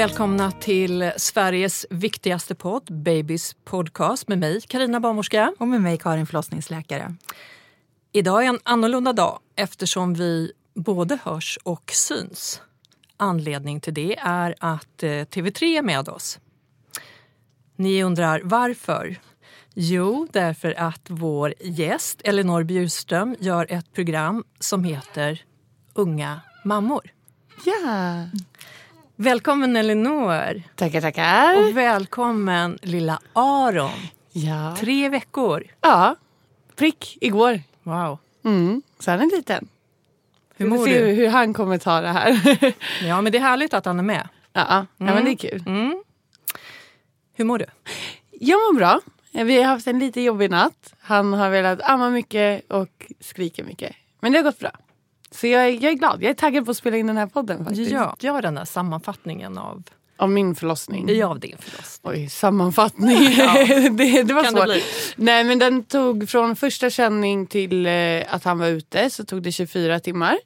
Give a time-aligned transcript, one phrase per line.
[0.00, 5.54] Välkomna till Sveriges viktigaste podd, Babys podcast med mig, Karina Barnmorska.
[5.58, 7.14] Och med mig, Karin förlossningsläkare.
[8.12, 12.62] Idag är en annorlunda dag eftersom vi både hörs och syns.
[13.16, 16.38] Anledning till det är att eh, TV3 är med oss.
[17.76, 19.20] Ni undrar varför?
[19.74, 25.44] Jo, därför att vår gäst Elinor Bjurström gör ett program som heter
[25.94, 27.12] Unga mammor.
[27.64, 28.26] Ja!
[29.22, 30.62] Välkommen Elinor!
[30.76, 31.58] Tackar, tackar.
[31.58, 33.90] Och välkommen lilla Aron.
[34.32, 34.76] Ja.
[34.78, 35.64] Tre veckor.
[35.80, 36.16] ja,
[36.76, 37.60] prick igår.
[37.82, 38.18] Wow.
[38.44, 38.82] Mm.
[38.98, 39.68] Så han är liten.
[40.56, 40.92] Hur mår du?
[40.92, 42.40] hur han kommer ta det här.
[43.08, 44.28] Ja, men det är härligt att han är med.
[44.52, 45.62] ja, ja, men det är kul.
[45.66, 46.02] Mm.
[47.34, 47.66] Hur mår du?
[48.30, 49.00] Jag mår bra.
[49.32, 50.94] Vi har haft en lite jobbig natt.
[51.00, 53.96] Han har velat amma mycket och skrika mycket.
[54.20, 54.70] Men det har gått bra.
[55.34, 56.22] Så jag är, jag är glad.
[56.22, 57.90] Jag är taggad på att spela in den här podden faktiskt.
[57.90, 59.82] Ja, gör den där sammanfattningen av,
[60.16, 61.08] Av min förlossning.
[61.08, 62.12] i av din förlossning.
[62.12, 63.18] Oj, sammanfattning.
[63.96, 64.64] det, det var Kan det svårt.
[64.68, 64.82] bli?
[65.16, 69.42] Nej men den tog från första känning till eh, att han var ute så tog
[69.42, 70.38] det 24 timmar.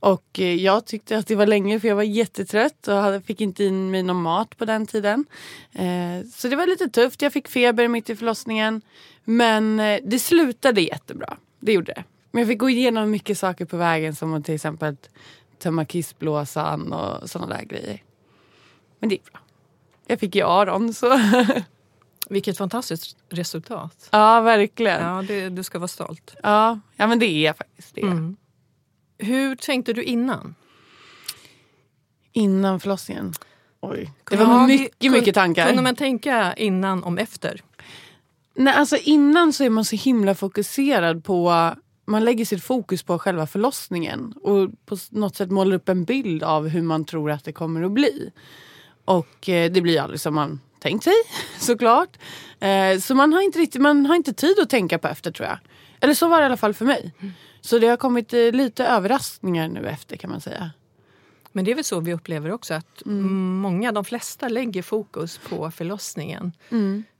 [0.00, 3.40] Och eh, jag tyckte att det var länge för jag var jättetrött och hade, fick
[3.40, 5.24] inte in mig någon mat på den tiden.
[5.72, 7.22] Eh, så det var lite tufft.
[7.22, 8.82] Jag fick feber mitt i förlossningen.
[9.24, 11.36] Men det slutade jättebra.
[11.60, 12.04] Det gjorde det.
[12.30, 14.96] Men jag fick gå igenom mycket saker på vägen som att till exempel
[15.58, 18.02] tömma kissblåsan och sådana där grejer.
[18.98, 19.40] Men det gick bra.
[20.06, 21.20] Jag fick ju Aron så
[22.30, 24.08] Vilket fantastiskt resultat.
[24.12, 25.02] ja verkligen.
[25.02, 25.16] Ja.
[25.16, 26.34] Ja, det, du ska vara stolt.
[26.42, 27.94] Ja, men det är jag faktiskt.
[27.94, 28.06] Det är.
[28.06, 28.36] Mm.
[29.18, 30.54] Hur tänkte du innan?
[32.32, 33.32] Innan förlossningen.
[33.80, 34.12] Oj.
[34.30, 35.66] Det Ja, var det- mycket, mycket tankar.
[35.66, 37.62] Kunde man tänka innan om efter?
[38.54, 41.74] Nej, alltså innan så är man så himla fokuserad på
[42.04, 46.42] man lägger sitt fokus på själva förlossningen och på något sätt målar upp en bild
[46.42, 48.30] av hur man tror att det kommer att bli.
[49.04, 51.14] Och eh, det blir aldrig som man tänkt sig
[51.58, 52.18] såklart.
[52.60, 55.48] Eh, så man har, inte riktigt, man har inte tid att tänka på efter tror
[55.48, 55.58] jag.
[56.00, 57.14] Eller så var det i alla fall för mig.
[57.60, 60.70] Så det har kommit eh, lite överraskningar nu efter kan man säga.
[61.52, 65.70] Men det är väl så vi upplever också att många, de flesta lägger fokus på
[65.70, 66.52] förlossningen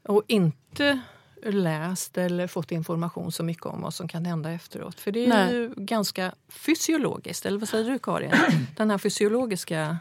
[0.03, 1.00] och inte
[1.46, 5.00] läst eller fått information så mycket om vad som kan hända efteråt.
[5.00, 5.54] För det är Nej.
[5.54, 8.31] ju ganska fysiologiskt, eller vad säger du Karin?
[8.76, 9.96] Den här fysiologiska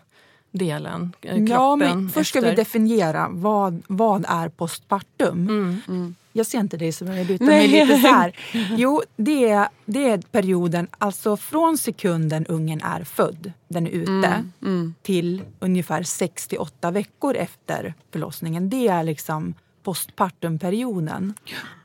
[0.51, 2.55] delen, eh, kroppen Ja, men först ska vi efter.
[2.63, 5.49] definiera vad, vad är postpartum.
[5.87, 6.15] Mm.
[6.33, 7.47] Jag ser inte dig så bra, utan.
[7.47, 7.67] Nej.
[7.67, 8.35] lite så här.
[8.77, 14.43] Jo, det är, det är perioden, alltså från sekunden ungen är född, den är ute,
[14.61, 14.93] Mm.
[15.01, 18.69] till ungefär 68 veckor efter förlossningen.
[18.69, 19.53] Det är liksom
[19.89, 21.33] postpartumperioden.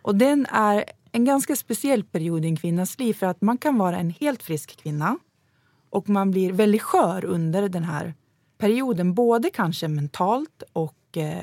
[0.03, 3.79] Och den är en ganska speciell period i en kvinnas liv för att man kan
[3.79, 5.19] vara en helt frisk kvinna
[5.91, 8.15] och man blir väldigt skör under den här
[8.59, 11.39] perioden, både kanske mentalt och eh,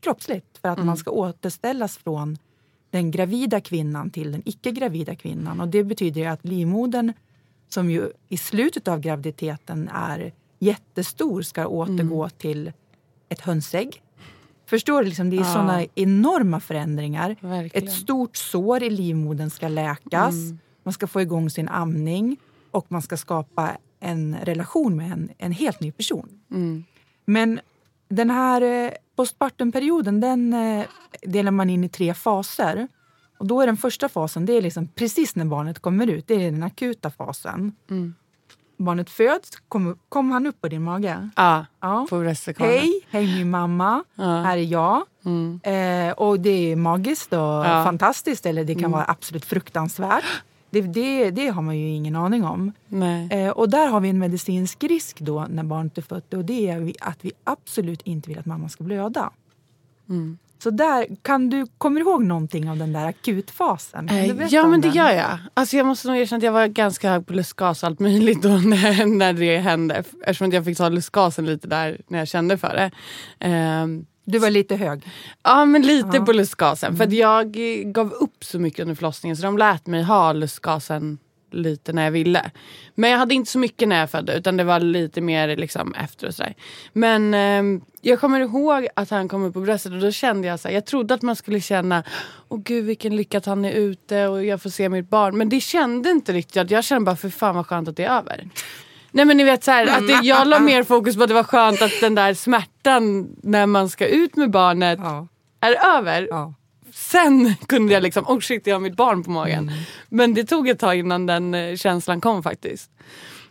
[0.00, 0.86] kroppsligt för att Mm.
[0.86, 2.38] man ska återställas från
[2.90, 5.60] den gravida kvinnan till den icke-gravida kvinnan.
[5.60, 7.12] Och det betyder att livmodern,
[7.68, 12.30] som ju i slutet av graviditeten är jättestor, ska återgå Mm.
[12.38, 12.72] till
[13.28, 14.02] ett hönsägg.
[14.70, 15.08] Förstår du?
[15.08, 15.52] Liksom, det är Ja.
[15.54, 17.36] såna enorma förändringar.
[17.40, 17.88] Verkligen.
[17.88, 20.34] Ett stort sår i livmodern ska läkas.
[20.34, 20.58] Mm.
[20.82, 22.36] Man ska få igång sin amning
[22.70, 23.70] och man ska skapa
[24.00, 26.28] en relation med en, en helt ny person.
[26.50, 26.84] Mm.
[27.24, 27.60] Men
[28.08, 30.84] den här eh, postpartumperioden den eh,
[31.22, 32.88] delar man in i tre faser.
[33.38, 36.26] Och då är den första fasen det är liksom precis när barnet kommer ut.
[36.26, 37.72] Det är den akuta fasen.
[37.90, 38.14] Mm.
[38.84, 39.50] Barnet föds.
[39.68, 41.28] Kom, kom han upp på din mage?
[41.36, 42.06] Ja, Ja.
[42.10, 42.72] på bröstsekanen.
[42.72, 44.04] Hej, hej min mamma.
[44.14, 44.24] Ja.
[44.24, 45.02] Här är jag.
[45.24, 45.60] Mm.
[45.62, 47.84] Eh, och det är magiskt och Ja.
[47.84, 48.90] fantastiskt eller det kan Mm.
[48.90, 50.24] vara absolut fruktansvärt.
[50.70, 52.72] Det, det, det har man ju ingen aning om.
[53.30, 56.68] Eh, och där har vi en medicinsk risk då när barnet är fött och det
[56.70, 59.30] är att vi absolut inte vill att mamma ska blöda.
[60.08, 60.38] Mm.
[60.62, 64.08] Så där, kan du, kommer du ihåg någonting av den där akutfasen?
[64.08, 64.96] Eh, Ja men det den?
[64.96, 65.38] gör jag.
[65.54, 68.42] Alltså jag måste nog erkänna att jag var ganska hög på lustgas och allt möjligt
[68.42, 69.94] då när, när det hände.
[70.24, 72.90] Eftersom jag fick ta lustgasen lite där när jag kände för det.
[73.46, 75.06] Ehm, Du var lite hög.
[75.42, 76.24] ja men lite Ja.
[76.24, 76.96] på lustgasen.
[76.96, 80.32] För att jag eh, gav upp så mycket under förlossningen så de lät mig ha
[80.32, 81.18] lustgasen
[81.54, 82.50] lite när jag ville.
[82.94, 85.94] Men jag hade inte så mycket när jag födde utan det var lite mer liksom
[85.94, 86.54] efter och sådär.
[86.92, 90.60] Men ehm, jag kommer ihåg att han kom upp på bröstet och då kände jag
[90.60, 92.02] så här, jag trodde att man skulle känna
[92.48, 95.38] Åh gud vilken lycka att han är ute och jag får se mitt barn.
[95.38, 96.70] Men det kände inte riktigt.
[96.70, 98.48] Jag kände bara för fan vad skönt att det är över.
[99.12, 101.34] Nej men ni vet så här, att det, jag la mer fokus på att det
[101.34, 105.28] var skönt att den där smärtan när man ska ut med barnet Ja.
[105.60, 106.26] är över.
[106.30, 106.54] Ja.
[106.92, 109.70] Sen kunde jag liksom, oh shit jag har mitt barn på magen.
[110.08, 112.90] Men det tog ett tag innan den eh, känslan kom faktiskt.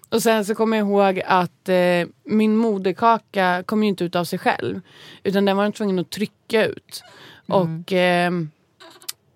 [0.10, 4.24] Och sen så kommer jag ihåg att eh, min moderkaka kom ju inte ut av
[4.24, 4.82] sig själv.
[5.24, 7.04] Utan den var jag tvungen att trycka ut.
[7.48, 8.32] Och eh,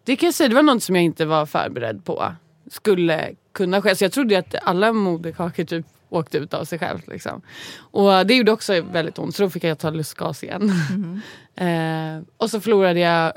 [0.04, 2.34] det kan jag säga, det var något som jag inte var förberedd på.
[2.72, 3.96] Skulle kunna ske.
[3.96, 7.00] Så jag trodde att alla moderkakor typ åkte ut av sig själv.
[7.08, 7.42] Liksom.
[7.78, 10.72] Och det gjorde också väldigt ont så då fick jag ta lustgas igen.
[11.56, 13.34] eh, och så förlorade jag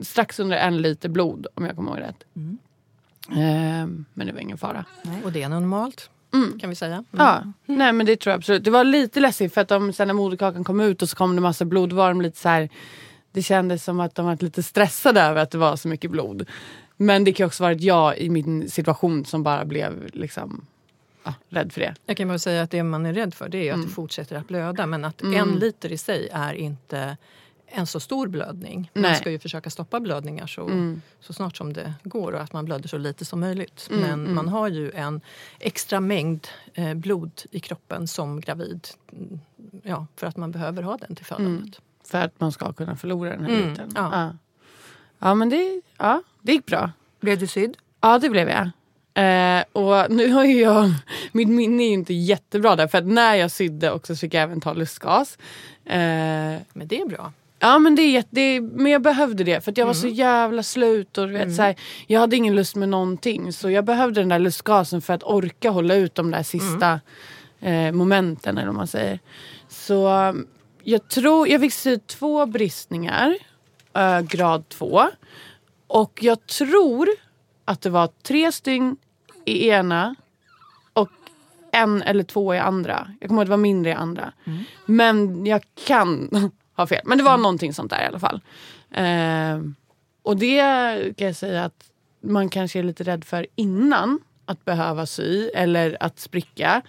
[0.00, 2.24] strax under en liter blod om jag kommer ihåg rätt.
[3.30, 4.84] Eh, men det var ingen fara.
[5.24, 6.58] Och det är normalt, Mm.
[6.58, 7.04] kan vi säga.
[7.10, 8.64] Ja, nej men det tror jag absolut.
[8.64, 11.34] Det var lite läskigt för att de, sen när moderkakan kom ut och så kom
[11.36, 12.68] det massa blod var de lite så här.
[13.32, 16.48] Det kändes som att de var lite stressade över att det var så mycket blod.
[16.96, 20.66] Men det kan också varit jag i min situation som bara blev liksom
[21.24, 21.94] ja, rädd för det.
[22.06, 23.86] Jag kan bara säga att det man är rädd för det är att Mm.
[23.86, 24.86] det fortsätter att blöda.
[24.86, 25.34] Men att Mm.
[25.48, 27.16] en liter i sig är inte
[27.74, 28.90] en så stor blödning.
[28.94, 29.14] Man Nej.
[29.16, 31.02] ska ju försöka stoppa blödningar så, Mm.
[31.20, 33.88] så snart som det går och att man blöder så lite som möjligt.
[33.90, 34.34] Mm, Men mm.
[34.34, 35.20] man har ju en
[35.60, 38.88] extra mängd eh, blod i kroppen som gravid.
[39.12, 39.40] mm,
[39.82, 41.80] Ja, för att man behöver ha den till födandet.
[42.04, 43.92] För att man ska kunna förlora den här Mm, biten.
[43.94, 44.08] ja.
[44.12, 44.32] Ja.
[45.18, 46.90] ja men det, ja, det gick bra.
[47.20, 47.76] Blev du sydd?
[48.00, 48.70] Ja det blev jag.
[49.16, 50.92] Eh, och nu har ju jag,
[51.32, 54.34] mitt minne är ju inte jättebra där för att när jag sydde också så fick
[54.34, 55.38] jag även ta lustgas.
[55.84, 55.94] Eh,
[56.72, 57.32] Men det är bra.
[57.64, 60.62] Ja men det är jätte, det, men jag behövde det för jag var så jävla
[60.62, 61.76] slut och vet, så här,
[62.06, 65.70] jag hade ingen lust med någonting så jag behövde den där lustgasen för att orka
[65.70, 67.00] hålla ut de där sista
[67.60, 69.18] eh, momenten eller vad man säger.
[69.68, 70.46] Så um,
[70.82, 73.34] jag tror, jag fick sy två bristningar,
[73.94, 75.02] eh, grad två.
[75.86, 77.08] Och jag tror
[77.64, 78.96] att det var tre stygn
[79.44, 80.14] i ena
[80.92, 81.10] och
[81.72, 83.10] en eller två i andra.
[83.20, 84.32] Jag kommer ihåg att det var mindre i andra.
[84.86, 86.28] Men jag kan
[86.76, 87.00] ha fel.
[87.04, 88.40] Men det var någonting sånt där i alla fall.
[88.90, 89.60] Eh,
[90.22, 90.60] och det
[91.16, 91.90] kan jag säga att
[92.22, 96.82] man kanske är lite rädd för innan att behöva sy eller att spricka.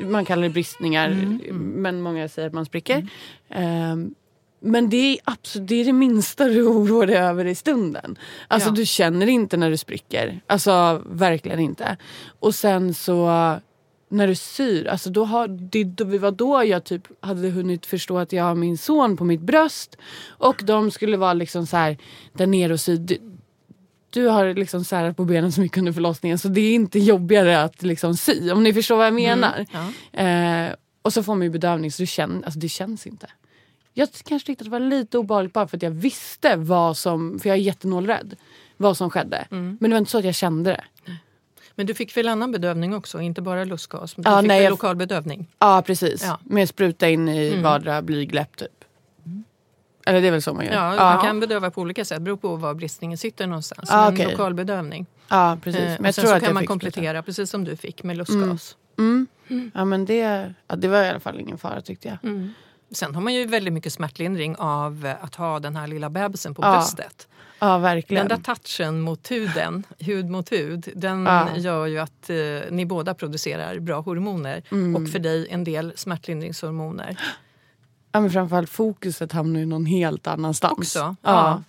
[0.00, 1.10] Man kallar det bristningar
[1.52, 3.08] men många säger att man spricker.
[3.48, 3.96] Eh,
[4.60, 8.18] men det är absolut det, är det minsta du oroar dig över i stunden.
[8.48, 8.74] Alltså Ja.
[8.74, 10.40] du känner inte när du spricker.
[10.46, 11.96] Alltså verkligen inte.
[12.40, 13.56] Och sen så
[14.14, 18.18] när du syr, alltså då har, det, det var då jag typ hade hunnit förstå
[18.18, 19.96] att jag har min son på mitt bröst.
[20.26, 21.98] Och de skulle vara liksom så här
[22.32, 22.96] där nere och sy.
[22.96, 23.18] Du,
[24.10, 27.62] du har liksom särat på benen så mycket under förlossningen så det är inte jobbigare
[27.62, 28.50] att liksom sy.
[28.50, 29.66] Om ni förstår vad jag menar.
[29.72, 30.20] Ja.
[30.20, 33.30] Eh, och så får man ju bedövning så det, känn, alltså det känns inte.
[33.92, 37.38] Jag kanske tyckte att det var lite obehagligt bara för att jag visste vad som,
[37.38, 38.36] för jag är jättenålrädd,
[38.76, 39.46] vad som skedde.
[39.50, 40.84] Men det var inte så att jag kände det.
[41.74, 43.20] Men du fick väl annan bedövning också?
[43.20, 44.14] Inte bara lustgas?
[44.14, 45.46] Du Ja, fick nej, väl lokal bedövning?
[45.58, 46.38] Ja precis, Ja.
[46.44, 48.84] med spruta in i vardera blygläpp typ.
[50.06, 50.72] Eller det är väl så man gör?
[50.72, 51.04] Ja, ja.
[51.14, 53.90] Man kan bedöva på olika sätt, beror på var bristningen sitter någonstans.
[53.92, 54.30] Ah, en okej.
[54.30, 55.06] lokal bedövning.
[55.28, 55.80] ja precis.
[55.82, 58.02] Eh, Men och jag sen tror så att kan man komplettera, precis som du fick
[58.02, 58.76] med lustgas.
[58.98, 59.26] Mm.
[59.74, 62.18] Ja men det, ja, det var i alla fall ingen fara tyckte jag.
[62.30, 62.50] Mm.
[62.90, 66.62] Sen har man ju väldigt mycket smärtlindring av att ha den här lilla bebisen på
[66.62, 67.28] Ja, bröstet.
[67.64, 68.28] Ja verkligen.
[68.28, 71.56] Den där touchen mot huden, hud mot hud, den Ja.
[71.56, 72.36] gör ju att eh,
[72.70, 74.62] ni båda producerar bra hormoner.
[74.70, 74.96] Mm.
[74.96, 77.16] Och för dig en del smärtlindringshormoner.
[78.12, 80.78] Ja men framförallt fokuset hamnar ju någon helt annanstans.
[80.78, 80.98] Också?
[80.98, 81.16] Ja.
[81.22, 81.62] Ja.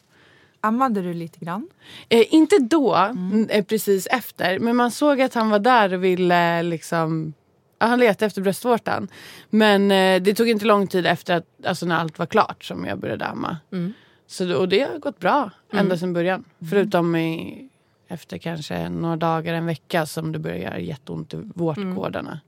[0.61, 1.69] Ammade du lite grann?
[2.09, 3.49] Eh, inte då, mm.
[3.49, 4.59] eh, precis efter.
[4.59, 7.33] Men man såg att han var där och ville liksom...
[7.79, 9.07] Ja, han letade efter bröstvårtan.
[9.49, 12.85] Men eh, det tog inte lång tid efter att, alltså när allt var klart som
[12.85, 13.57] jag började amma.
[13.71, 13.93] Mm.
[14.27, 16.43] Så, och det har gått bra ända sedan början.
[16.69, 17.69] Förutom i,
[18.07, 22.39] efter kanske några dagar, en vecka som det börjar göra jätteont i vårtgårdarna.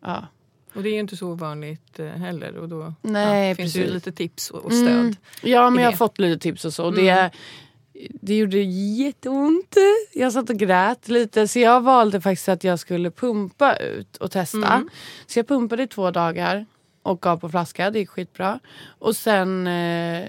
[0.00, 0.26] Ja.
[0.74, 2.56] Och det är ju inte så ovanligt eh, heller.
[2.56, 5.00] Och då Nej, ja, finns det ju lite tips och och stöd.
[5.00, 5.14] Mm.
[5.42, 6.84] Ja, men jag har fått lite tips och så.
[6.84, 7.30] Och det,
[8.20, 9.76] det gjorde jätteont.
[10.12, 11.48] Jag satt och grät lite.
[11.48, 14.88] Så jag valde faktiskt att jag skulle pumpa ut och testa.
[15.26, 16.66] Så jag pumpade i två dagar
[17.02, 17.90] och gav på flaska.
[17.90, 18.60] Det gick skitbra.
[18.98, 20.24] Och sen eh,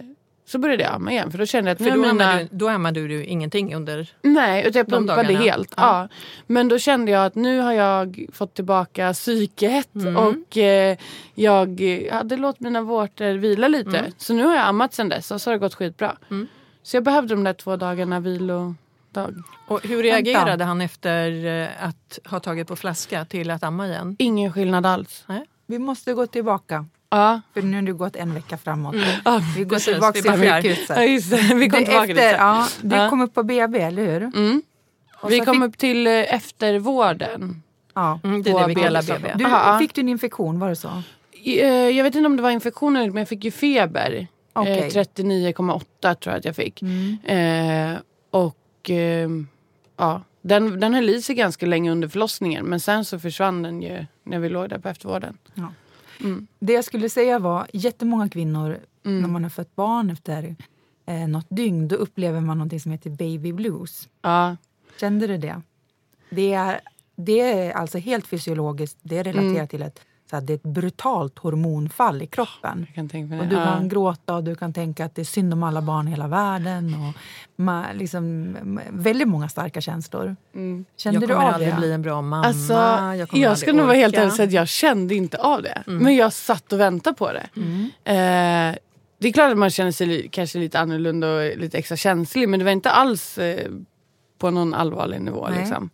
[0.52, 1.32] så började jag amma igen.
[1.32, 2.10] För då kände jag att För då, mina...
[2.26, 4.10] ammade du, då ammade du ingenting under...
[4.22, 5.40] Nej, utan jag De pumpade dagarna?
[5.40, 5.74] helt.
[5.78, 6.02] Ja.
[6.02, 6.08] Ja.
[6.48, 10.18] Men då kände jag att nu har jag fått tillbaka psyket Mm.
[10.18, 10.98] och eh,
[11.36, 11.82] jag
[12.12, 13.98] hade låtit mina vårtor vila lite.
[13.98, 14.12] Mm.
[14.18, 16.18] Så nu har jag ammat sen dess och så har det gått skitbra.
[16.30, 16.48] Mm.
[16.84, 18.76] Så jag behövde de där två dagarna vilodag.
[19.68, 24.16] Och hur reagerade han efter eh, att ha tagit på flaska till att amma igen?
[24.20, 25.26] Ingen skillnad alls.
[25.68, 26.86] Vi måste gå tillbaka.
[27.12, 28.96] Ja, För nu har du gått en vecka framåt.
[29.26, 29.42] ja.
[29.58, 30.90] Vi går Precis, tillbaka till sjukhuset.
[30.98, 31.56] ja just det.
[31.56, 33.10] Vi kom tillbaka efter, ja, du Ja.
[33.10, 34.22] kom upp på BB, eller hur?
[34.24, 34.62] Mm.
[35.30, 37.64] Vi kom fick, upp till eh, eftervården.
[37.94, 38.20] ja.
[38.24, 38.90] Mm, det På det BB.
[39.08, 39.32] BB.
[39.36, 39.80] Du, Aha.
[39.80, 40.90] Fick du en infektion, var det så?
[41.46, 44.28] Eh, Jag vet inte om det var infektion eller men jag fick ju feber.
[44.56, 46.82] Eh, 39,8 tror jag att jag fick.
[46.82, 47.18] Mm.
[47.94, 48.00] Eh,
[48.32, 49.30] och eh,
[49.98, 52.66] ja, den, den höll i sig ganska länge under förlossningen.
[52.66, 55.38] Men sen så försvann den ju när vi låg där på eftervården.
[55.54, 55.74] Ja.
[56.24, 56.48] Mm.
[56.60, 59.22] Det jag skulle säga var, jättemånga kvinnor Mm.
[59.22, 60.56] när man har fött barn efter
[61.06, 64.10] eh, något dygn, då upplever man något som heter baby blues.
[64.22, 64.58] Ja,
[65.00, 65.62] Kände du det?
[66.30, 66.82] Det är,
[67.16, 68.98] det är alltså helt fysiologiskt.
[69.02, 69.68] Det är relaterat Mm.
[69.68, 70.00] till ett,
[70.32, 72.86] så att det är ett brutalt hormonfall i kroppen.
[72.88, 73.64] jag kan tänka mig Och du ja.
[73.64, 76.28] kan gråta och du kan tänka att det är synd om alla barn i hela
[76.28, 76.94] världen.
[76.94, 77.22] Och
[77.56, 78.56] ma, liksom,
[78.90, 80.36] väldigt många starka känslor.
[80.56, 80.86] Mm.
[80.98, 81.78] Kände jag du kommer av aldrig det?
[81.78, 82.46] bli en bra mamma.
[82.46, 85.38] Alltså, jag jag, kommer ska aldrig nog vara helt ärlig säga att jag kände inte
[85.38, 85.84] av det.
[85.86, 87.50] Men jag satt och väntade på det.
[87.56, 87.90] Mm.
[88.04, 88.78] Eh,
[89.18, 92.50] det är klart att man känner sig kanske lite annorlunda och lite extra känslig.
[92.50, 93.72] Men det var inte alls eh,
[94.38, 95.50] på någon allvarlig nivå.
[95.50, 95.90] Liksom.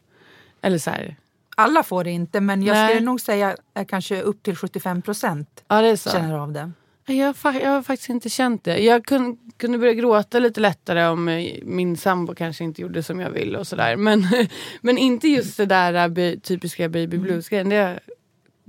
[0.61, 1.15] Eller så här.
[1.59, 2.89] Alla får det inte, men jag Nej.
[2.89, 6.71] skulle nog säga att kanske upp till 75 procent Ja, känner av det.
[7.05, 8.77] Jag, jag har faktiskt inte känt det.
[8.77, 13.19] Jag kun, kunde börja gråta lite lättare om eh, min sambo kanske inte gjorde som
[13.19, 13.95] jag vill och sådär.
[13.95, 14.27] Men,
[14.81, 17.69] men inte just det där eh, typiska baby blues-grejen.
[17.69, 17.99] Det,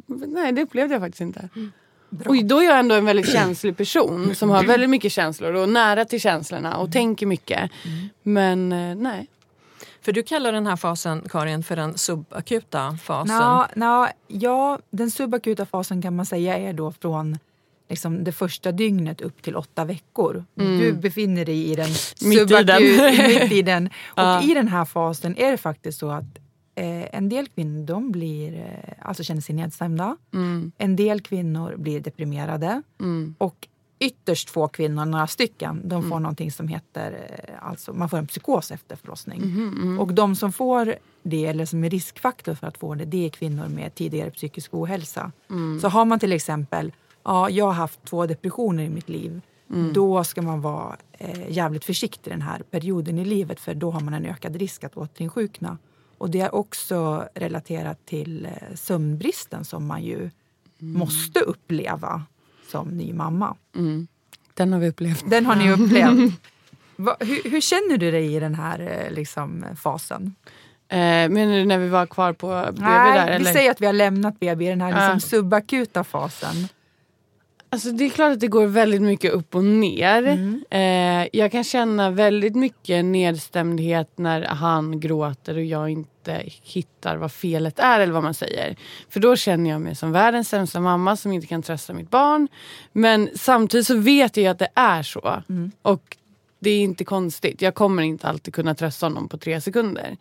[0.06, 1.48] nej, det upplevde jag faktiskt inte.
[2.10, 2.28] Bra.
[2.28, 5.68] Och då är jag ändå en väldigt känslig person som har väldigt mycket känslor och
[5.68, 7.70] nära till känslorna och tänker mycket.
[8.22, 9.26] Men eh, nej.
[10.08, 13.36] För du kallar den här fasen, Karin, för den subakuta fasen.
[13.36, 17.38] Nå, nå, ja, den subakuta fasen kan man säga är då från
[17.88, 20.44] liksom det första dygnet upp till åtta veckor.
[20.54, 21.96] Du befinner dig i den Mm.
[22.30, 23.86] Mitt i den.
[23.86, 24.42] Och Ja.
[24.42, 26.38] i den här fasen är det faktiskt så att
[26.74, 30.16] eh, en del kvinnor de blir, eh, alltså känner sig nedstämda.
[30.34, 32.82] Mm, En del kvinnor blir deprimerade.
[33.00, 36.10] mm, Och ytterst få kvinnor, några stycken, de Mm.
[36.10, 37.12] får någonting som heter,
[37.48, 39.40] eh, alltså man får en psykos efter förlossning.
[39.40, 43.24] mhm, Och de som får det, eller som är riskfaktor för att få det, det
[43.26, 45.32] är kvinnor med tidigare psykisk ohälsa.
[45.50, 46.92] mm, Så har man till exempel,
[47.24, 49.40] ja, jag har haft två depressioner i mitt liv.
[49.70, 49.92] mm.
[49.92, 54.00] Då ska man vara eh, jävligt försiktig den här perioden i livet för då har
[54.00, 55.78] man en ökad risk att återinsjukna.
[56.18, 60.30] Och det är också relaterat till eh, sömnbristen som man ju
[60.78, 62.22] måste uppleva
[62.68, 63.56] som ny mamma.
[63.76, 64.06] Mm.
[64.54, 65.30] Den har vi upplevt.
[65.30, 66.32] Den har ni upplevt.
[66.96, 70.34] Va, hur, hur känner du dig i den här eh, liksom, fasen?
[70.88, 73.26] Eh, menar du när vi var kvar på BB Nej, där?
[73.26, 73.52] vi Eller?
[73.52, 76.68] säger att vi har lämnat BB i den här liksom, subakuta fasen.
[77.70, 80.22] Alltså det är klart att det går väldigt mycket upp och ner.
[80.22, 80.64] Mm.
[80.70, 87.32] Eh, jag kan känna väldigt mycket nedstämdhet när han gråter och jag inte hittar vad
[87.32, 88.76] felet är eller vad man säger.
[89.08, 92.48] För då känner jag mig som världens sämsta mamma som inte kan trösta mitt barn.
[92.92, 95.42] Men samtidigt så vet jag att det är så.
[95.48, 95.70] Mm.
[95.82, 96.16] Och
[96.58, 97.62] det är inte konstigt.
[97.62, 100.16] Jag kommer inte alltid kunna trösta honom på tre sekunder.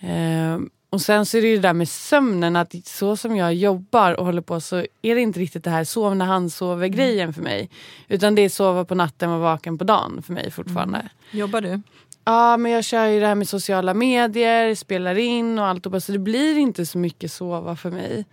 [0.00, 0.58] Eh,
[0.92, 4.20] och sen så är det ju det där med sömnen, att så som jag jobbar
[4.20, 7.32] och håller på så är det inte riktigt det här sov när han sover grejen
[7.32, 7.70] för mig.
[8.08, 11.08] Utan det är sova på natten och vaken på dagen för mig fortfarande.
[11.30, 11.80] Jobbar du?
[12.24, 15.86] Ja, men jag kör ju det här med sociala medier, spelar in och allt.
[15.86, 18.24] Och så det blir inte så mycket sova för mig.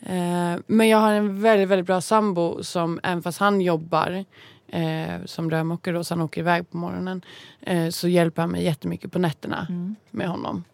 [0.00, 4.24] Eh, men jag har en väldigt, väldigt bra sambo som, även fast han jobbar
[4.68, 7.22] eh, som rörmokare så han åker iväg på morgonen,
[7.60, 9.66] eh, så hjälper han mig jättemycket på nätterna
[10.10, 10.64] med honom.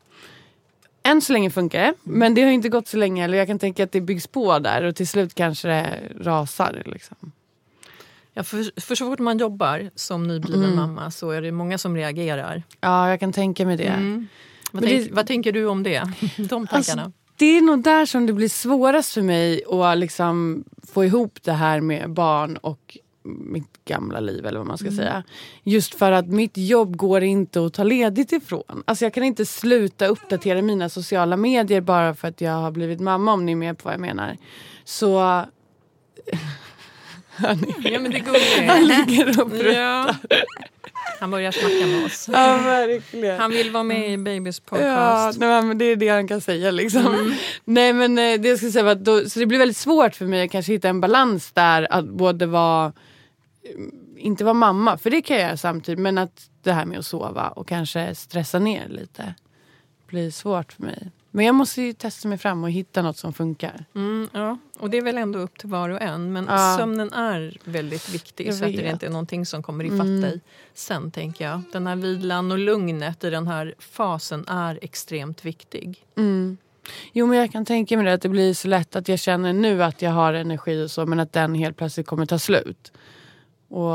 [1.02, 3.24] Än så länge funkar det, men det har inte gått så länge.
[3.24, 6.82] Eller jag kan tänka att det byggs på där och till slut kanske det rasar.
[6.86, 7.16] Liksom.
[8.34, 10.76] Ja, för, för så fort man jobbar som nybliven Mm.
[10.76, 12.62] mamma så är det många som reagerar.
[12.80, 13.84] Ja, jag kan tänka mig det.
[13.84, 14.28] Mm.
[14.72, 15.98] Vad, tänk, det- vad tänker du om det?
[16.36, 16.72] De tankarna?
[16.76, 21.38] Alltså, det är nog där som det blir svårast för mig att liksom få ihop
[21.42, 25.22] det här med barn och mitt gamla liv eller vad man ska säga.
[25.62, 28.82] Just för att mitt jobb går inte att ta ledigt ifrån.
[28.84, 33.00] Alltså jag kan inte sluta uppdatera mina sociala medier bara för att jag har blivit
[33.00, 34.36] mamma om ni är med på vad jag menar.
[34.84, 35.06] Så...
[37.82, 38.22] ja, men det
[38.68, 39.72] Han ligger och pruttar.
[39.72, 40.14] ja.
[41.20, 42.28] Han börjar snacka med oss.
[42.32, 43.40] Ja, verkligen.
[43.40, 45.38] Han vill vara med i Babys Ja, podcast.
[45.40, 46.70] nej, men det är det han kan säga.
[46.70, 47.34] Liksom.
[47.64, 50.14] Nej, men eh, det jag skulle säga var att då, så det blir väldigt svårt
[50.14, 52.92] för mig att kanske hitta en balans där att både vara
[54.16, 57.06] inte vara mamma, för det kan jag göra samtidigt, men att det här med att
[57.06, 59.34] sova och kanske stressa ner lite
[60.06, 61.10] blir svårt för mig.
[61.34, 63.84] Men jag måste ju testa mig fram och hitta något som funkar.
[63.94, 64.58] Mm, ja.
[64.78, 66.32] Och det är väl ändå upp till var och en.
[66.32, 66.76] Men Ja.
[66.78, 70.20] sömnen är väldigt viktig så att det inte är någonting som kommer ifatt Mm.
[70.20, 70.40] dig
[70.74, 71.10] sen.
[71.10, 71.62] tänker jag.
[71.72, 76.06] Den här vilan och lugnet i den här fasen är extremt viktig.
[76.16, 76.56] Mm.
[77.12, 79.52] Jo men jag kan tänka mig det, att det blir så lätt att jag känner
[79.52, 82.92] nu att jag har energi och så men att den helt plötsligt kommer ta slut.
[83.74, 83.94] Och,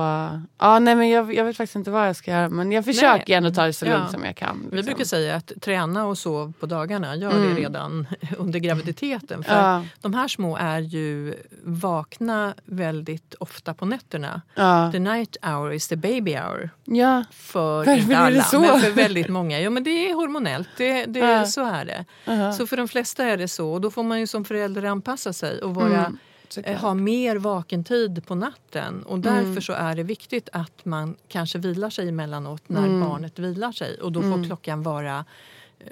[0.58, 3.38] ja, nej, men jag, jag vet faktiskt inte vad jag ska göra men jag försöker
[3.38, 4.12] ändå ta det så lugnt Ja.
[4.12, 4.68] som jag kan.
[4.72, 4.86] Vi liksom.
[4.94, 7.56] brukar säga att träna och sov på dagarna, gör Mm.
[7.56, 8.08] det redan
[8.38, 9.44] under graviditeten.
[9.44, 14.42] För Ja, De här små är ju vakna väldigt ofta på nätterna.
[14.56, 14.90] ja.
[14.92, 16.70] The night hour is the baby hour.
[16.86, 17.24] ja.
[17.32, 18.60] För Varför inte alla, så?
[18.60, 19.60] men för väldigt många.
[19.60, 21.46] Ja, men det är hormonellt, det, det, Ja.
[21.46, 22.06] så är det.
[22.26, 22.52] Uh-huh.
[22.52, 23.70] Så för de flesta är det så.
[23.74, 26.18] Och då får man ju som förälder anpassa sig och vara, Mm,
[26.50, 26.76] såklart.
[26.76, 29.04] eh, ha mer vakentid på natten.
[29.04, 29.62] Och därför Mm.
[29.62, 33.00] så är det viktigt att man kanske vilar sig emellanåt när Mm.
[33.10, 34.02] barnet vilar sig.
[34.02, 34.44] Och då får Mm.
[34.46, 35.26] klockan vara
[35.80, 35.86] eh,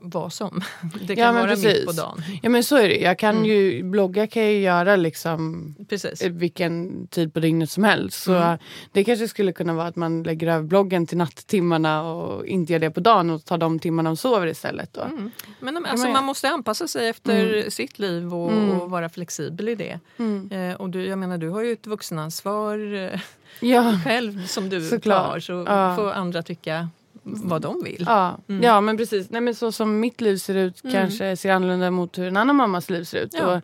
[0.00, 0.60] vad som.
[1.06, 1.86] Det Ja, kan men vara mitt precis.
[1.86, 2.22] på dagen.
[2.42, 2.96] Ja men så är det.
[2.96, 3.48] Jag kan Mm.
[3.48, 6.20] ju, blogga kan jag ju göra liksom Precis.
[6.22, 8.22] eh, vilken tid på dygnet som helst.
[8.22, 8.58] Så Mm.
[8.92, 12.80] det kanske skulle kunna vara att man lägger över bloggen till natttimmarna och inte gör
[12.80, 14.96] det på dagen och tar de timmarna de sover istället.
[14.96, 15.30] Mm.
[15.60, 18.70] Men alltså, man måste anpassa sig efter sitt liv och, Mm.
[18.80, 20.00] och vara flexibel i det.
[20.18, 20.50] Mm.
[20.70, 23.20] Eh, och du, jag menar, du har ju ett vuxenansvar eh,
[23.60, 23.98] Ja.
[24.04, 25.26] själv som du Såklart.
[25.32, 25.40] tar.
[25.40, 25.96] Så Ja.
[25.96, 26.88] får andra tycka
[27.22, 28.04] vad de vill.
[28.06, 28.38] Ja.
[28.48, 28.62] Mm.
[28.62, 29.30] ja men precis.
[29.30, 30.92] Nej, men så som mitt liv ser ut Mm.
[30.94, 33.34] kanske ser annorlunda mot hur en annan mammas liv ser ut.
[33.34, 33.56] Ja.
[33.56, 33.62] Och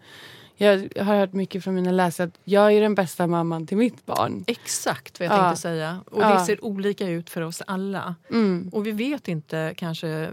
[0.61, 4.07] jag har hört mycket från mina läsare att jag är den bästa mamman till mitt
[4.07, 4.44] barn.
[4.47, 5.42] Exakt vad jag Ja.
[5.44, 6.01] tänkte säga.
[6.11, 6.35] Och Ja.
[6.35, 8.14] det ser olika ut för oss alla.
[8.31, 8.68] Mm.
[8.73, 10.31] Och vi vet inte kanske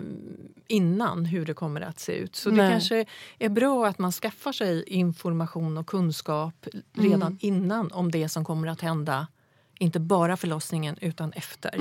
[0.67, 2.35] innan hur det kommer att se ut.
[2.35, 2.71] Så det Nej.
[2.71, 3.05] kanske
[3.39, 7.37] är bra att man skaffar sig information och kunskap redan Mm.
[7.41, 9.27] innan om det som kommer att hända.
[9.79, 11.75] Inte bara förlossningen utan efter.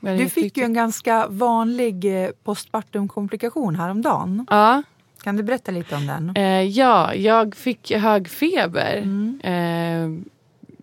[0.00, 4.46] Du fick ju en ganska vanlig eh, postpartumkomplikation häromdagen.
[4.50, 4.82] Ja.
[5.22, 6.36] Kan du berätta lite om den?
[6.36, 8.96] Eh, ja, jag fick hög feber.
[8.96, 9.40] Mm.
[9.44, 10.22] Eh,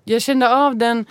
[0.03, 1.05] jag kände av den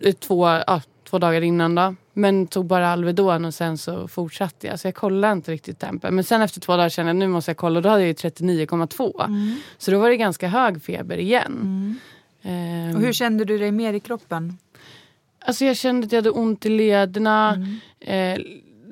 [0.00, 1.94] eh, två, ja, två dagar innan då.
[2.12, 4.80] Men tog bara Alvedon och sen så fortsatte jag.
[4.80, 6.14] Så jag kollade inte riktigt tempen.
[6.14, 8.08] Men sen efter två dagar kände jag nu måste jag kolla och då hade jag
[8.08, 9.24] ju 39,2.
[9.24, 9.56] Mm.
[9.78, 11.52] Så då var det ganska hög feber igen.
[12.42, 12.90] Mm.
[12.90, 14.58] Eh, Och hur kände du dig mer i kroppen?
[15.46, 17.54] Alltså jag kände att jag hade ont i lederna.
[18.00, 18.38] Mm.
[18.38, 18.44] Eh,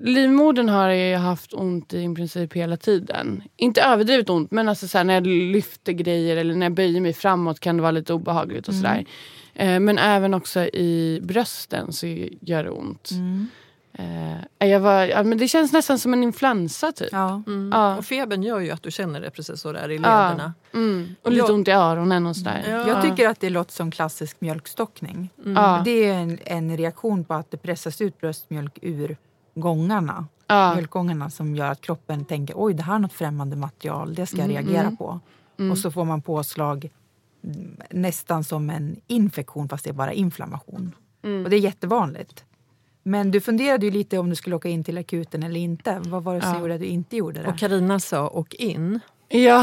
[0.02, 3.42] livmodern har jag haft ont i i princip hela tiden.
[3.56, 7.12] Inte överdrivet ont men alltså så när jag lyfter grejer eller när jag böjer mig
[7.12, 8.82] framåt kan det vara lite obehagligt och Mm.
[8.82, 9.04] sådär.
[9.54, 12.06] Eh, men även också i brösten så
[12.40, 13.10] gör det ont.
[13.10, 13.46] Mm.
[13.94, 17.09] Eh, jag var, ja, men det känns nästan som en influensa typ.
[17.12, 17.42] Ja.
[17.46, 17.70] Mm.
[17.72, 17.96] Ja.
[17.96, 20.00] Och febern gör ju att du känner det precis så där i Ja.
[20.00, 20.55] lederna.
[20.74, 21.14] Mm.
[21.22, 22.64] Och lite Jag- ont i öronen och sådär.
[22.70, 22.88] Ja.
[22.88, 25.31] Jag tycker att det låter som klassisk mjölkstockning.
[25.38, 25.52] Mm.
[25.62, 25.83] Ja.
[25.85, 29.16] Det är en, en reaktion på att det pressas ut bröstmjölk ur
[29.55, 30.26] gångarna.
[30.46, 30.74] Ja.
[30.74, 34.37] Mjölkgångarna som gör att kroppen tänker oj det här är något främmande material, det ska
[34.37, 34.96] jag Mm, reagera mm.
[34.96, 35.20] på.
[35.59, 35.70] Mm.
[35.72, 36.90] Och så får man påslag
[37.90, 40.94] nästan som en infektion fast det är bara inflammation.
[41.24, 41.44] Mm.
[41.44, 42.44] Och det är jättevanligt.
[43.02, 46.00] Men du funderade ju lite om du skulle åka in till akuten eller inte.
[46.06, 46.60] Vad var det som Ja.
[46.60, 47.48] gjorde att du inte gjorde det?
[47.48, 49.00] Och Karina sa åk in.
[49.28, 49.62] Ja.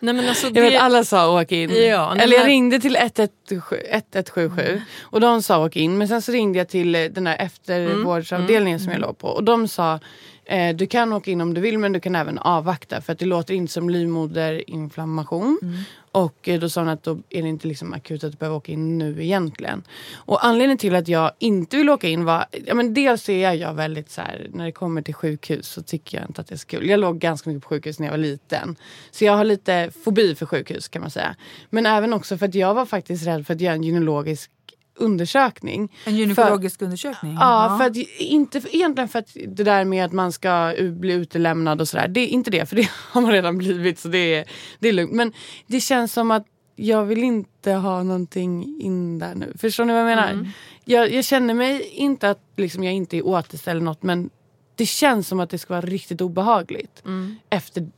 [0.00, 1.70] Nej, men alltså, Jag det, vet alla sa åk in.
[1.70, 5.98] Ja, nej, Eller jag men- ringde till 117 1177 och de sa åk in.
[5.98, 9.44] Men sen så ringde jag till eh, den där eftervårdsavdelningen som jag låg på och
[9.44, 10.00] de sa
[10.48, 13.18] Eh, du kan åka in om du vill men du kan även avvakta för att
[13.18, 15.58] det låter inte som livmoderinflammation.
[15.62, 15.76] Mm.
[16.12, 18.56] Och eh, då sa hon att då är det inte liksom akut att du behöver
[18.56, 19.82] åka in nu egentligen.
[20.14, 23.74] Och anledningen till att jag inte vill åka in var, ja men dels är jag
[23.74, 26.56] väldigt så här, när det kommer till sjukhus så tycker jag inte att det är
[26.56, 26.88] så kul.
[26.88, 28.76] Jag låg ganska mycket på sjukhus när jag var liten.
[29.10, 31.36] Så jag har lite fobi för sjukhus kan man säga.
[31.70, 34.50] Men även också för att jag var faktiskt rädd för att göra en gynekologisk
[34.96, 35.92] undersökning.
[36.04, 37.34] En gynekologisk undersökning?
[37.40, 41.12] Ja, för att, inte för, egentligen för att det där med att man ska bli
[41.12, 42.08] utelämnad och sådär.
[42.08, 44.44] Det är inte det, för det har man redan blivit så det är,
[44.78, 45.12] det är lugnt.
[45.12, 45.32] Men
[45.66, 49.52] det känns som att jag vill inte ha någonting in där nu.
[49.58, 50.52] Förstår ni vad jag menar?
[50.84, 54.30] Jag, jag känner mig inte att liksom, jag inte är återställd eller något men
[54.74, 57.02] det känns som att det ska vara riktigt obehagligt
[57.50, 57.88] efter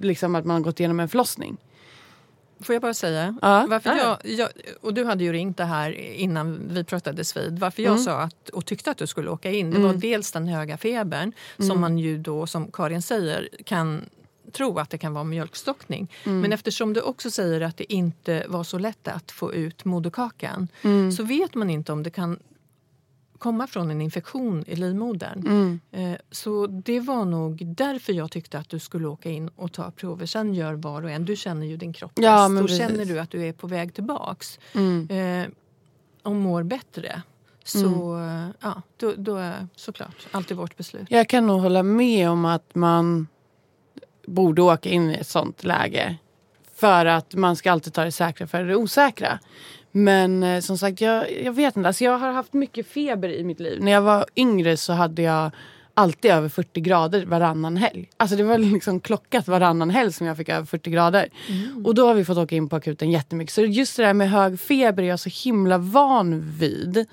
[0.00, 1.56] liksom, att man har gått igenom en förlossning.
[2.60, 3.36] Får jag bara säga?
[3.42, 3.66] Ja.
[3.70, 4.18] Varför Ja.
[4.24, 4.48] jag, jag,
[4.80, 7.58] och du hade ju ringt det här innan vi pratades vid.
[7.58, 8.04] Varför jag Mm.
[8.04, 11.32] sa att, och tyckte att du skulle åka in det var dels den höga febern
[11.58, 11.68] Mm.
[11.68, 14.04] som man ju då, som Karin säger, kan
[14.52, 16.12] tro att det kan vara mjölkstockning.
[16.24, 16.40] Mm.
[16.40, 20.68] Men eftersom du också säger att det inte var så lätt att få ut moderkakan
[20.82, 21.12] Mm.
[21.12, 22.38] så vet man inte om det kan
[23.38, 25.46] komma från en infektion i livmodern.
[25.46, 25.80] Mm.
[25.92, 29.90] Eh, Så det var nog därför jag tyckte att du skulle åka in och ta
[29.90, 30.26] prover.
[30.26, 31.24] Sen gör var och en.
[31.24, 32.24] Du känner ju din kropp bäst.
[32.24, 32.78] Ja, och precis.
[32.78, 35.08] känner du att du är på väg tillbaks Mm.
[35.10, 35.48] eh,
[36.22, 37.22] och mår bättre
[37.64, 41.06] så eh, ja, då, då är såklart alltid vårt beslut.
[41.10, 43.26] Jag kan nog hålla med om att man
[44.26, 46.16] borde åka in i ett sånt läge.
[46.74, 49.38] För att man ska alltid ta det säkra för det osäkra.
[49.96, 51.86] Men eh, som sagt, jag, jag vet inte.
[51.88, 53.82] Alltså, jag har haft mycket feber i mitt liv.
[53.82, 55.50] När jag var yngre så hade jag
[55.94, 58.08] alltid över 40 grader varannan helg.
[58.16, 61.28] Alltså det var liksom klockat varannan helg som jag fick över 40 grader.
[61.84, 63.54] Och då har vi fått åka in på akuten jättemycket.
[63.54, 67.06] Så just det där med hög feber är jag så himla van vid.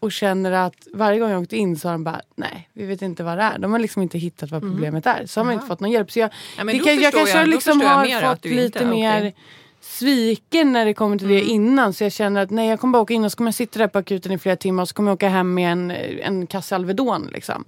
[0.00, 3.02] Och känner att varje gång jag åkt in så har de bara, nej vi vet
[3.02, 3.58] inte vad det är.
[3.58, 5.26] De har liksom inte hittat vad problemet är.
[5.26, 6.10] Så har man inte fått någon hjälp.
[6.12, 8.84] Så jag, Ja, det jag kanske jag- då liksom jag har mer att fått lite
[8.84, 9.32] har mer in.
[9.80, 11.92] Sviken när det kommer till det innan.
[11.92, 13.78] Så jag känner att nej jag kommer bara åka in och så kommer jag sitta
[13.78, 16.46] där på akuten i flera timmar och så kommer jag åka hem med en, en
[16.46, 17.28] kasse Alvedon.
[17.32, 17.64] Liksom.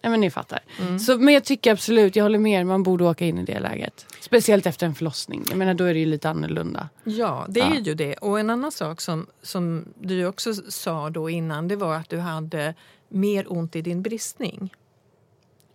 [0.00, 0.60] Ja, men ni fattar.
[1.06, 4.06] Så, men jag tycker absolut, jag håller med man borde åka in i det läget.
[4.20, 5.44] Speciellt efter en förlossning.
[5.48, 6.88] Jag menar då är det ju lite annorlunda.
[7.04, 7.80] Ja, det är Ja.
[7.80, 8.14] ju det.
[8.14, 12.18] Och en annan sak som, som du också sa då innan det var att du
[12.18, 12.74] hade
[13.08, 14.74] mer ont i din bristning.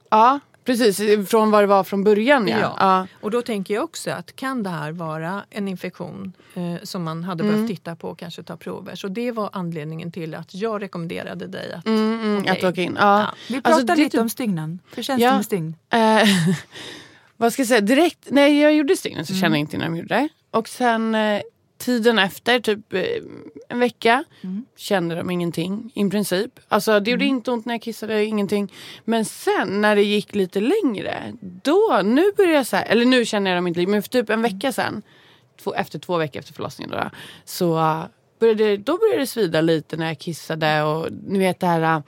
[0.10, 0.40] Ja,
[0.78, 1.30] precis.
[1.30, 2.58] Från vad det var från början ja.
[2.60, 2.76] Ja.
[2.80, 3.08] ja.
[3.22, 7.24] Och då tänker jag också att kan det här vara en infektion eh, som man
[7.24, 8.96] hade behövt titta på och kanske ta prover.
[8.96, 12.82] Så det var anledningen till att jag rekommenderade dig att Mm, mm, åka att åka
[12.82, 12.98] in.
[13.00, 13.20] Ja.
[13.20, 13.34] Ja.
[13.48, 14.80] Vi Alltså, pratar är lite typ- om stygnen.
[14.96, 15.76] Hur känns det med stygn?
[15.90, 16.00] Eh,
[17.38, 17.82] vad ska jag säga?
[17.82, 20.30] Direkt när jag gjorde stygnen så kände jag inte när de gjorde det.
[20.52, 21.42] Och sen eh,
[21.80, 23.04] tiden efter, typ eh,
[23.70, 24.24] en vecka,
[24.78, 26.60] kände de ingenting i princip.
[26.68, 28.74] Alltså det gjorde inte ont när jag kissade, ingenting.
[29.06, 33.26] Men sen när det gick lite längre, då, nu började jag så här, eller nu
[33.26, 35.02] känner jag dem inte, men för typ en vecka sen,
[35.64, 37.10] två, efter två veckor efter förlossningen då,
[37.46, 38.04] så
[38.40, 42.04] började, då började det svida lite när jag kissade och ni vet det här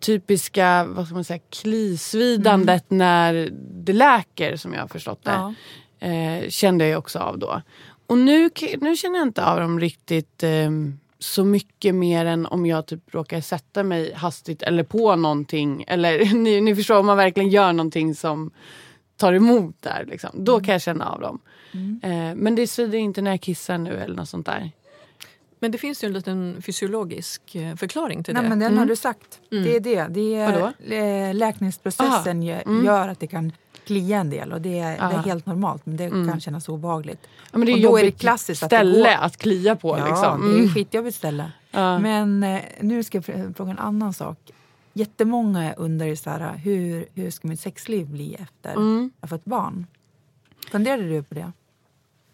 [0.00, 3.48] typiska vad ska man säga, klisvidandet när
[3.84, 5.30] det läker som jag har förstått det.
[5.30, 5.54] Ja.
[6.08, 7.62] Eh, kände jag också av då.
[8.08, 10.70] Och nu, nu känner jag inte av dem riktigt eh,
[11.18, 15.84] så mycket mer än om jag typ råkar sätta mig hastigt eller på någonting.
[15.88, 18.50] Eller ni, ni förstår om man verkligen gör någonting som
[19.16, 20.04] tar emot där.
[20.08, 20.30] Liksom.
[20.44, 21.38] Då kan jag känna av dem.
[22.02, 24.70] Eh, men det svider inte när jag kissar nu eller något sånt där.
[25.60, 28.48] Men det finns ju en liten fysiologisk eh, förklaring till Nej, det.
[28.48, 29.40] men den har du sagt.
[29.50, 30.06] Det är det.
[30.10, 30.72] det är, Vadå?
[30.86, 33.52] lä- läkningsprocessen gö- gör att det kan
[33.88, 37.20] klia en del och det är, det är helt normalt men det kan kännas obehagligt.
[37.52, 39.36] Ja, men det är och då är det jobbigt klassiskt att det ställe går- att
[39.36, 39.98] klia på.
[39.98, 40.40] Ja, liksom.
[40.42, 40.64] det är Mm.
[40.66, 41.52] ett skitjobbigt ställe.
[41.70, 41.98] Ja.
[41.98, 44.38] Men eh, nu ska jag fr- fråga en annan sak.
[44.92, 49.10] Jättemånga undrar så här, hur, hur ska mitt sexliv bli efter Mm.
[49.20, 49.86] jag fått barn?
[50.70, 51.52] Funderade du på det?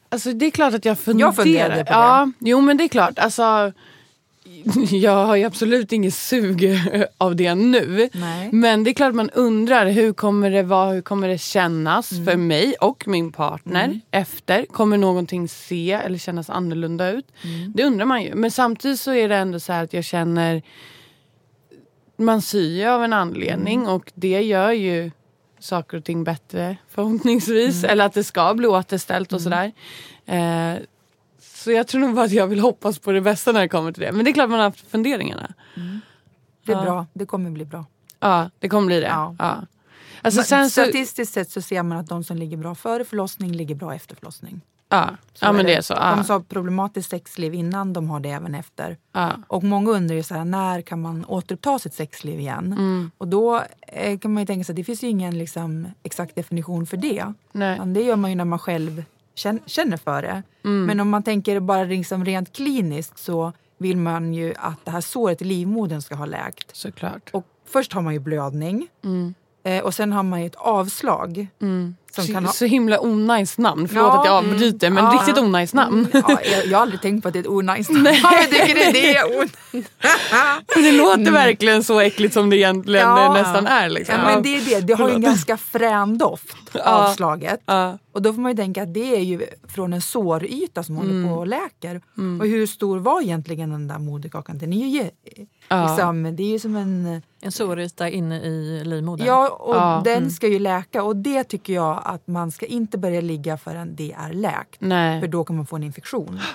[0.09, 1.29] Alltså det är klart att jag funderar.
[1.29, 1.99] Jag funderade på det.
[1.99, 3.19] Ja, jo men det är klart.
[3.19, 3.73] Alltså,
[4.91, 6.79] jag har ju absolut inget sug
[7.19, 8.09] av det nu.
[8.13, 8.49] Nej.
[8.53, 12.25] Men det är klart man undrar hur kommer det vara, hur kommer det kännas Mm.
[12.25, 14.67] för mig och min partner efter?
[14.67, 17.27] Kommer någonting se eller kännas annorlunda ut?
[17.45, 17.73] Mm.
[17.77, 18.35] Det undrar man ju.
[18.35, 20.63] Men samtidigt så är det ändå så här att jag känner
[22.17, 23.93] man syr av en anledning Mm.
[23.95, 25.11] och det gör ju
[25.59, 27.79] saker och ting bättre förhoppningsvis.
[27.79, 27.91] Mm.
[27.91, 29.73] Eller att det ska bli återställt och sådär.
[30.27, 30.75] Eh,
[31.65, 33.93] så jag tror nog bara att jag vill hoppas på det bästa när det kommer
[33.93, 34.13] till det.
[34.13, 35.53] Men det är klart man har haft funderingarna.
[36.67, 36.83] Det är Ja.
[36.83, 37.85] bra, det kommer bli bra.
[38.21, 39.07] Ja, det kommer bli det.
[39.07, 39.37] Ja.
[39.39, 39.57] Ja.
[40.23, 43.05] Alltså Men sen så, Statistiskt sett så ser man att de som ligger bra före
[43.05, 44.61] förlossning ligger bra efter förlossning.
[44.89, 45.95] Ja, Så ja men är det är så.
[45.95, 46.25] De Ja.
[46.25, 48.97] sa problematiskt sexliv innan, de har det även efter.
[49.13, 49.33] Ja.
[49.47, 52.73] Och många undrar ju så här, när kan man återuppta sitt sexliv igen?
[52.73, 53.11] Mm.
[53.19, 56.35] Och då eh, kan man ju tänka sig att det finns ju ingen liksom, exakt
[56.35, 57.33] definition för det.
[57.53, 57.75] Nej.
[57.75, 59.05] Utan det gör man ju när man själv
[59.67, 60.43] känner för det.
[60.65, 60.87] Mm.
[60.87, 65.01] Men om man tänker bara liksom rent kliniskt så vill man ju att det här
[65.01, 66.77] såret i livmodern ska ha läkt.
[66.77, 67.31] Såklart.
[67.33, 69.35] Och först har man ju blödning Mm.
[69.65, 71.47] eh, och sen har man ju ett avslag.
[71.61, 71.97] Mm.
[72.15, 73.89] Som så, kan ha- så himla onajs namn.
[73.89, 75.11] Förlåt Ja, att jag avbryter men ja.
[75.13, 76.07] riktigt onajs namn.
[76.13, 78.07] Mm, ja, jag, jag har aldrig tänkt på att det är ett onajs namn.
[78.23, 79.49] Jag tycker det, det är on...
[80.75, 83.19] Det låter verkligen så äckligt som det egentligen Mm.
[83.23, 83.33] Ja.
[83.33, 83.89] nästan är.
[83.89, 84.15] Liksom.
[84.19, 84.81] Ja, men det är det.
[84.81, 87.61] Det har ju en ganska frän doft, avslaget.
[87.67, 87.99] Ja.
[88.13, 89.41] Och då får man ju tänka att det är ju
[89.75, 91.09] från en såryta som Mm.
[91.25, 92.01] håller på och läker.
[92.41, 94.59] Och hur stor var egentligen den där moderkakan?
[94.59, 95.03] Den är ju,
[95.89, 97.23] liksom, det är ju som en...
[97.45, 99.27] En såryta inne i livmodern.
[99.27, 100.03] Ja, och Ja.
[100.05, 101.03] den ska ju läka.
[101.03, 104.77] Och det tycker jag att man ska inte börja ligga förrän det är läkt.
[104.81, 105.21] Nej.
[105.21, 106.41] För då kan man få en infektion.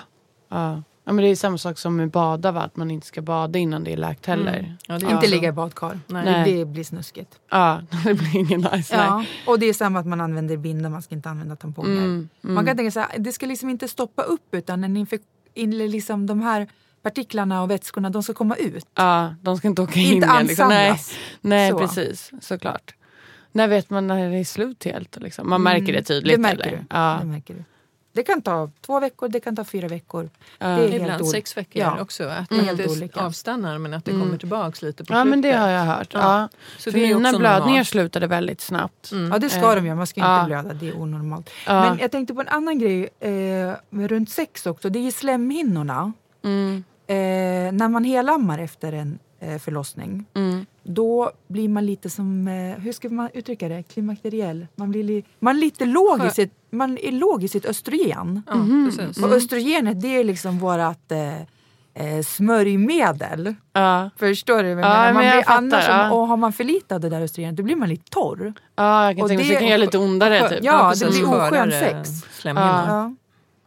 [0.52, 0.82] Ja.
[1.04, 2.60] ja, men det är samma sak som med bada, va?
[2.60, 4.58] att man inte ska bada innan det är läkt heller.
[4.58, 4.70] Mm.
[4.86, 6.00] Ja, det är Inte också- ligga i badkar.
[6.06, 6.24] Nej.
[6.24, 6.54] Nej.
[6.54, 7.40] Det blir snuskigt.
[7.50, 8.96] Ja, det blir ingen nice.
[8.96, 9.24] Ja.
[9.46, 11.96] Och det är samma att man använder binda, man ska inte använda tamponger.
[11.96, 15.22] Mm, Man kan tänka så här, det ska liksom inte stoppa upp utan en infek-
[15.54, 16.68] in, liksom de här
[17.02, 18.86] partiklarna och vätskorna de ska komma ut.
[18.94, 20.46] Ja, de ska inte åka in Inte igen.
[20.46, 20.68] Liksom.
[20.68, 21.12] Nej, ansamlas.
[21.40, 21.78] nej Så.
[21.78, 22.30] precis.
[22.40, 22.94] Såklart.
[23.52, 25.16] När vet man när det är slut helt?
[25.20, 25.50] Liksom?
[25.50, 26.36] Man märker det tydligt?
[26.38, 26.78] Mm, Det märker, eller?
[26.78, 26.84] du.
[26.90, 27.18] Ja.
[27.20, 27.64] det märker du.
[28.12, 30.30] Det kan ta två veckor, det kan ta fyra veckor.
[30.58, 30.66] Ja.
[30.66, 32.00] Det är helt Ibland ol- sex veckor Ja.
[32.00, 32.24] också.
[32.24, 32.76] Att Mm.
[32.76, 35.60] det Helt avstannar men att det kommer tillbaks lite på ja, men det slutet.
[35.60, 36.08] har jag hört.
[36.14, 36.20] Ja.
[36.20, 36.48] Ja.
[36.78, 37.88] Så För det mina blödningar normalt.
[37.88, 39.10] slutade väldigt snabbt.
[39.30, 40.44] Ja det ska Eh, de göra, man ska inte ja.
[40.46, 41.50] blöda, det är onormalt.
[41.66, 41.80] Ja.
[41.80, 43.74] Men jag tänkte på en annan grej eh,
[44.08, 46.12] runt sex också, det är ju slemhinnorna.
[46.44, 50.66] Mm, Eh, när man helammar efter en eh, förlossning mm.
[50.82, 54.66] då blir man lite som, eh, hur ska man uttrycka det, klimakteriell.
[54.76, 58.42] Man, blir li, man, är lite låg i sitt, man är låg i sitt östrogen.
[58.46, 58.54] Ja,
[58.86, 59.24] precis.
[59.24, 61.40] Och östrogenet det är liksom vårat eh,
[61.94, 63.54] eh, smörjmedel.
[63.72, 64.10] Ja.
[64.16, 64.74] Förstår du?
[64.74, 65.06] vad Ja, jag menar?
[65.06, 66.10] men man jag blir fattar, annars, ja.
[66.12, 68.52] Och har man för lite av det där östrogenet då blir man lite torr.
[68.76, 70.48] ja, jag kan Och tänka mig det det- kan göra lite ondare.
[70.48, 70.58] Typ.
[70.62, 72.08] Ja, det blir oskön sex.
[72.44, 73.14] Ja.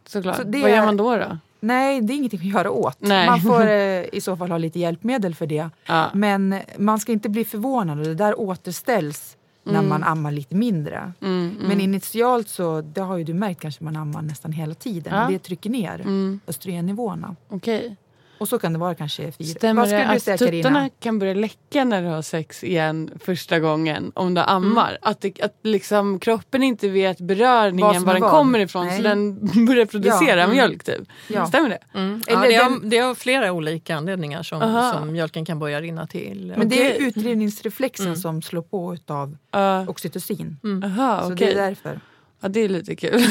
[0.06, 0.36] Såklart.
[0.36, 1.16] Så det Vad gör man då?
[1.16, 1.38] då?
[1.66, 2.96] Nej, det är ingenting att göra åt.
[3.00, 3.26] Nej.
[3.26, 5.70] Man får eh, i så fall ha lite hjälpmedel för det.
[5.86, 6.10] Ja.
[6.14, 7.98] Men man ska inte bli förvånad.
[7.98, 11.12] och Det där återställs när man ammar lite mindre.
[11.22, 15.14] Mm, Men initialt så, det har ju du märkt kanske man ammar nästan hela tiden.
[15.14, 15.26] Ja.
[15.30, 16.40] Det trycker ner Mm.
[16.46, 17.36] östrogennivåerna.
[17.48, 17.96] Okej.
[18.44, 19.48] Och så kan det vara kanske fyra.
[19.48, 20.90] Stämmer Vad skulle det du att säga tuttarna Carina?
[21.00, 24.88] kan börja läcka när du har sex igen första gången om du ammar?
[24.88, 24.98] Mm.
[25.02, 28.96] Att, det, att liksom kroppen inte vet beröringen Vad var den kommer ifrån Nej.
[28.96, 29.34] så den
[29.66, 30.56] börjar producera Ja, mm.
[30.56, 31.08] mjölk typ.
[31.28, 31.46] Ja.
[31.46, 31.78] Stämmer det?
[31.94, 32.22] Mm.
[32.26, 34.92] Ja, det, har, det har flera olika anledningar som, Aha.
[34.92, 36.54] som mjölken kan börja rinna till.
[36.56, 40.56] Men det är utdrivningsreflexen som slår på utav Uh, oxytocin.
[40.84, 41.46] Aha, Så okej.
[41.46, 42.00] det är därför.
[42.40, 43.22] Ja, det är lite kul.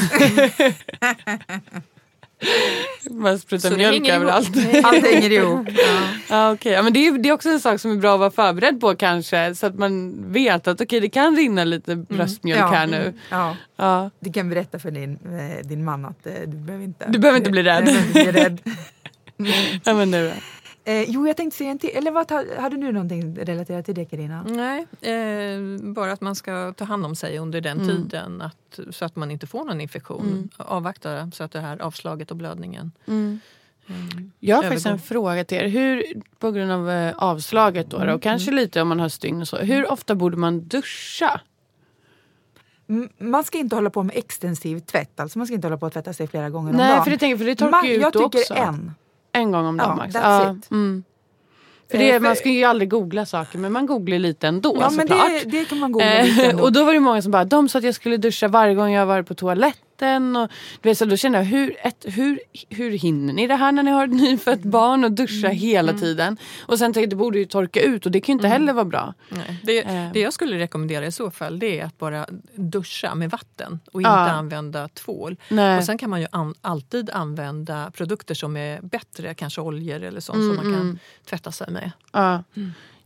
[3.10, 4.50] Man sprutar Så det mjölk överallt.
[4.84, 5.68] Allt hänger ihop.
[5.68, 5.84] Ja.
[6.28, 6.72] Ja, okej.
[6.72, 8.80] ja, men det, är, det är också en sak som är bra att vara förberedd
[8.80, 9.54] på kanske.
[9.54, 12.66] Så att man vet att okej, det kan rinna lite bröstmjölk Ja.
[12.66, 13.12] här nu.
[13.30, 13.56] Ja.
[13.76, 14.10] Ja.
[14.20, 17.38] Du kan berätta för din, eh, din man att eh, du behöver inte, Du behöver
[17.38, 17.84] inte bli rädd.
[17.84, 18.60] Du behöver inte bli rädd.
[19.84, 20.34] Ja, men nu då.
[20.86, 21.90] Eh, jo, jag tänkte säga en till.
[21.94, 24.42] Eller vad, ha- hade du någonting relaterat till det Carina?
[24.48, 25.58] Nej, eh,
[25.94, 27.96] bara att man ska ta hand om sig under den Mm.
[28.08, 30.48] tiden att, så att man inte får någon infektion.
[30.56, 33.40] Avvakta så att det här avslaget och blödningen Mm.
[33.86, 33.94] eh,
[34.40, 35.68] Jag har faktiskt en fråga till er.
[35.68, 36.04] Hur,
[36.38, 39.48] på grund av eh, avslaget då, då, och kanske lite om man har stygn och
[39.48, 39.56] så.
[39.56, 41.40] Hur ofta borde man duscha?
[42.88, 45.20] M- Man ska inte hålla på med extensiv tvätt.
[45.20, 47.04] Alltså man ska inte hålla på att tvätta sig flera gånger om Nej, dagen.
[47.04, 48.54] för det, tänker, för det torkar Man, ju ut jag tycker också.
[48.54, 48.94] en.
[49.34, 50.14] En gång om dagen max.
[50.14, 50.70] it.
[50.70, 51.04] Mm.
[51.90, 54.76] För Eh, det, för- man ska ju aldrig googla saker men man googlar lite ändå
[54.80, 55.28] Ja, men såklart.
[55.44, 57.68] det, det kan man googla lite Eh, och då var det många som bara, de
[57.68, 59.80] sa att jag skulle duscha varje gång jag var på toaletten.
[60.36, 60.48] Och,
[60.80, 63.82] du vet, så då kände jag, hur, ett, hur, hur hinner ni det här när
[63.82, 65.56] ni har ett nyfött barn och duscha Mm.
[65.58, 66.36] hela tiden?
[66.66, 68.84] Och sen tänkte det borde ju torka ut och det kan ju inte heller vara
[68.84, 69.14] bra.
[69.28, 69.60] Nej.
[69.62, 70.12] Det, Eh.
[70.12, 74.00] det jag skulle rekommendera i så fall det är att bara duscha med vatten och
[74.00, 74.30] inte Ja.
[74.30, 75.36] använda tvål.
[75.48, 75.78] Nej.
[75.78, 80.20] Och sen kan man ju an, alltid använda produkter som är bättre, kanske oljor eller
[80.20, 80.98] sånt Mm, som man kan mm.
[81.28, 81.90] tvätta sig med.
[82.12, 82.44] Ja.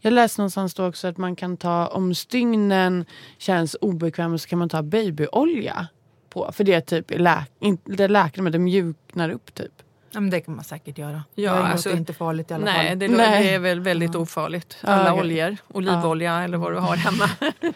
[0.00, 3.04] Jag läste någonstans då också att man kan ta, om stygnen
[3.38, 5.86] känns obekväm så kan man ta babyolja
[6.30, 6.50] på.
[6.52, 9.72] För det är typ lä, inte, det läker men det mjuknar upp typ.
[10.10, 11.12] Ja, men det kan man säkert göra.
[11.34, 12.98] Ja, Ja, det alltså- inte farligt i alla Nej, fall.
[12.98, 13.42] det, Nej.
[13.42, 14.76] det är väl väldigt ofarligt.
[14.82, 15.22] Ja, Alla okej.
[15.22, 17.30] oljor, olivolja eller vad du har hemma.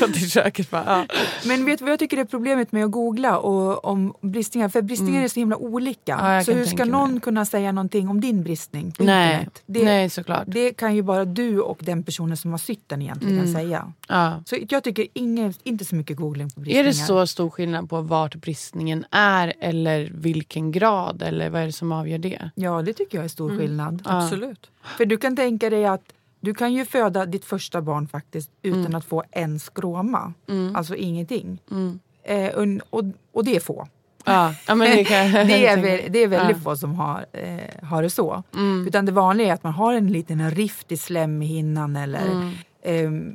[0.00, 0.84] Gå till köket bara.
[0.86, 1.06] Ja.
[1.44, 4.68] Men vet du vad jag tycker är problemet med att googla och om bristningar?
[4.68, 6.14] För bristningar är så himla olika.
[6.14, 6.32] Mm.
[6.32, 7.20] Ja, så hur ska någon det.
[7.20, 9.48] kunna säga någonting om din bristning Nej.
[9.66, 10.44] Det, Nej, såklart.
[10.46, 13.52] det kan ju bara du och den personen som har sytt den egentligen Mm.
[13.54, 13.92] säga.
[14.08, 14.42] Ja.
[14.46, 16.80] Så jag tycker ingen, inte så mycket googling på bristningar.
[16.84, 21.22] Är det så stor skillnad på vart bristningen är eller vilken grad?
[21.22, 22.50] Eller vad är det som avgör det?
[22.54, 23.60] Ja, det tycker jag är stor Mm.
[23.60, 24.02] skillnad.
[24.04, 24.70] Absolut.
[24.98, 26.02] För du kan tänka dig att
[26.42, 28.94] du kan ju föda ditt första barn faktiskt utan Mm.
[28.94, 30.32] att få en skråma.
[30.74, 31.58] Alltså ingenting.
[31.70, 31.98] Mm.
[32.24, 32.66] Eh, och,
[32.98, 33.88] och, och det är få.
[34.24, 36.62] Ja, men det, kan det, är väl, det är väldigt Ja.
[36.62, 38.42] få som har, eh, har det så.
[38.54, 38.86] Mm.
[38.86, 42.52] Utan det vanliga är att man har en liten rift i slemhinnan eller Mm.
[42.82, 43.34] eh,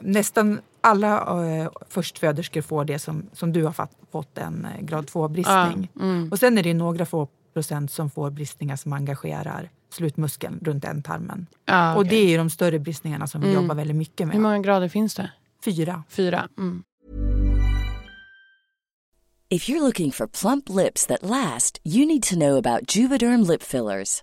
[0.00, 5.04] nästan alla eh, förstföderskor får det som, som du har fatt, fått en eh, grad
[5.06, 5.88] 2-bristning.
[5.94, 6.28] Ja, mm.
[6.32, 11.46] Och sen är det några få procent som får bristningar som engagerar slutmuskeln runt ändtarmen.
[11.66, 12.10] Ja, Och okej.
[12.10, 13.62] det är ju de större bristningarna som vi Mm.
[13.62, 14.36] jobbar väldigt mycket med.
[14.36, 15.30] Hur många grader finns det?
[15.64, 16.04] Fyra.
[16.08, 16.48] Fyra?
[16.58, 16.82] Mm.
[19.48, 23.62] If you're looking for plump lips that last, you need to know about Juvederm lip
[23.62, 24.22] fillers.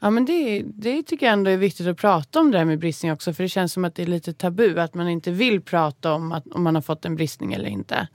[0.00, 2.78] Ja, men det, det tycker jag ändå är viktigt att prata om det här med
[2.78, 3.32] bristning också.
[3.32, 4.78] För det känns som att det är lite tabu.
[4.78, 8.08] Att man inte vill prata om att, om man har fått en bristning eller inte.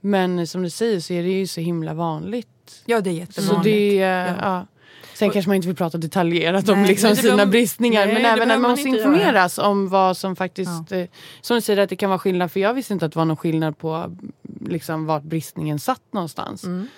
[0.00, 2.82] Men som du säger så är det ju så himla vanligt.
[2.86, 3.64] Ja, det är Så jättevanligt.
[3.64, 4.26] det, ja.
[4.26, 4.34] Ja.
[4.42, 4.66] Ja.
[5.14, 8.06] Sen kanske man inte vill prata detaljerat om Nej, liksom nej, det sina behöver- bristningar.
[8.06, 9.12] nej, men även att man måste inte göra.
[9.12, 10.92] informeras om vad som faktiskt...
[10.92, 11.04] Eh,
[11.40, 12.52] som du säger att det kan vara skillnad.
[12.52, 14.16] För jag visste inte att det var någon skillnad på
[14.66, 16.64] liksom, vart bristningen satt någonstans.
[16.64, 16.88] Mm.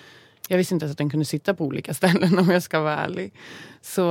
[0.51, 2.97] Jag visste inte ens att den kunde sitta på olika ställen om jag ska vara
[2.97, 3.33] ärlig.
[3.81, 4.01] Så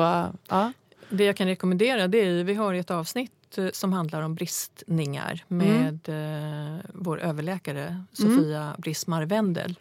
[0.49, 0.73] ja.
[1.11, 5.45] Det jag kan rekommendera det är vi har ett avsnitt eh, som handlar om bristningar
[5.49, 9.75] med eh, vår överläkare Sofia Brismar Wendel.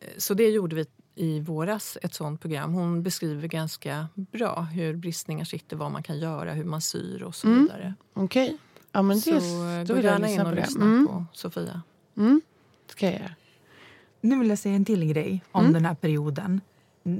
[0.00, 2.72] Eh, Så det gjorde vi i våras, ett sånt program.
[2.72, 7.34] Hon beskriver ganska bra hur bristningar sitter, vad man kan göra, hur man syr och
[7.34, 7.62] så Mm.
[7.62, 7.94] vidare.
[8.14, 8.56] Okej.
[8.92, 11.06] Ja, men det, Så då gå gärna in och lyssna Mm.
[11.06, 11.82] på Sofia.
[12.16, 12.40] Mm.
[12.86, 13.34] ska jag göra.
[14.20, 15.72] Nu vill jag säga en till grej om Mm.
[15.72, 16.60] den här perioden.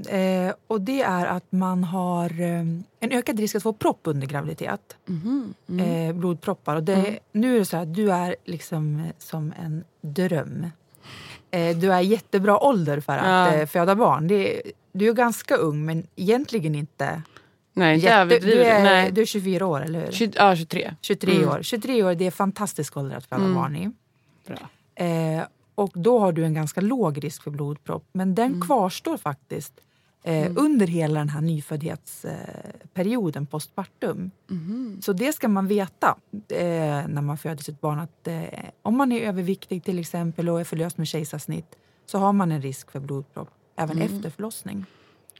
[0.09, 2.61] Eh, och det är att man har eh,
[3.01, 4.97] en ökad risk att få propp under graviditet.
[5.07, 5.55] Mhm.
[5.69, 6.09] Mm.
[6.09, 6.77] Eh, blodproppar.
[6.77, 10.67] Och det, Nu är det så här, du är liksom eh, som en dröm.
[11.51, 13.55] Eh, du är jättebra ålder för att Ja.
[13.55, 14.29] eh, föda barn.
[14.29, 17.23] Det, du är ganska ung men egentligen inte
[17.75, 19.11] Nej, jätte, du, är, Nej.
[19.13, 20.13] du är 24 år, eller hur?
[20.13, 20.95] 20, ja, 23.
[21.01, 21.49] 23 Mm.
[21.49, 21.63] år.
[21.63, 23.55] 23 år det är fantastisk ålder att föda Mm.
[23.55, 23.91] barn i.
[24.47, 24.57] Bra.
[25.07, 25.43] Eh,
[25.79, 28.05] och då har du en ganska låg risk för blodpropp.
[28.13, 28.61] Men den Mm.
[28.61, 29.81] kvarstår faktiskt
[30.23, 34.31] eh, under hela den här nyföddhetsperioden postpartum.
[34.47, 35.01] Mhm.
[35.03, 36.17] Så det ska man veta
[36.49, 36.59] eh,
[37.09, 37.99] när man föder sitt barn.
[37.99, 38.43] Att eh,
[38.83, 42.63] om man är överviktig till exempel och är förlöst med kejsarsnitt så har man en
[42.63, 44.17] risk för blodpropp även Mm.
[44.17, 44.85] efter förlossning.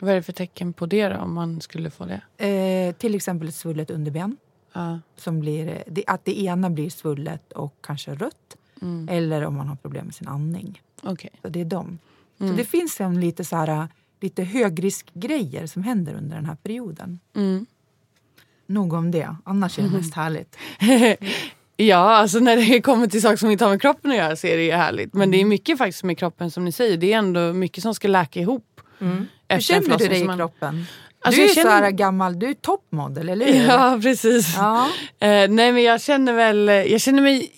[0.01, 2.21] Vad är det för tecken på det då, om man skulle få det?
[2.47, 4.37] Eh, till exempel ett svullet underben.
[4.73, 5.01] Ja.
[5.17, 8.57] Som blir, eh, att det ena blir svullet och kanske rött.
[8.83, 9.09] Mm.
[9.11, 10.83] Eller om man har problem med sin andning.
[11.03, 11.31] Okej.
[11.43, 11.99] Så det är dem.
[12.41, 12.53] Mm.
[12.53, 13.89] Så det finns en lite, så här,
[14.21, 17.21] lite högriskgrejer som händer under den här perioden.
[17.37, 17.67] Mm.
[18.67, 19.37] Nog om det.
[19.45, 20.57] Annars är det mest härligt.
[21.81, 24.47] Ja, alltså när det kommer till saker som inte har med kroppen att göra så
[24.47, 25.15] är det ju härligt.
[25.15, 26.97] Men det är mycket faktiskt med kroppen som ni säger.
[26.97, 28.81] Det är ändå mycket som ska läka ihop.
[28.99, 30.85] Hur efter en känner du dig i man- kroppen?
[31.21, 33.67] Alltså, du är känner- så här gammal, du är toppmodell, eller hur?
[33.69, 34.55] Ja, precis.
[34.57, 34.89] Ja.
[35.19, 37.51] Eh, nej men jag känner väl, jag känner mig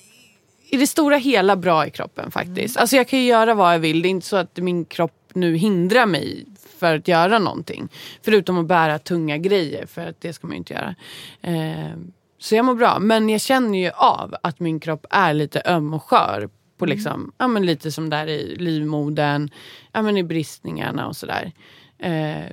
[0.70, 2.76] i det stora hela bra i kroppen faktiskt.
[2.76, 4.02] Alltså jag kan ju göra vad jag vill.
[4.02, 6.46] Det är inte så att min kropp nu hindrar mig
[6.78, 7.88] för att göra någonting.
[8.22, 10.94] Förutom att bära tunga grejer för att det ska man ju inte göra.
[11.40, 11.96] Eh,
[12.38, 12.98] så jag mår bra.
[12.98, 16.48] Men jag känner ju av att min kropp är lite öm och skör.
[16.78, 19.50] På liksom, ja, men lite som där i livmodern,
[19.92, 21.52] ja, men i bristningarna och sådär.
[21.98, 22.44] Eh,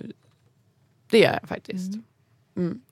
[1.09, 1.93] det gör jag faktiskt.
[1.93, 2.03] Mm.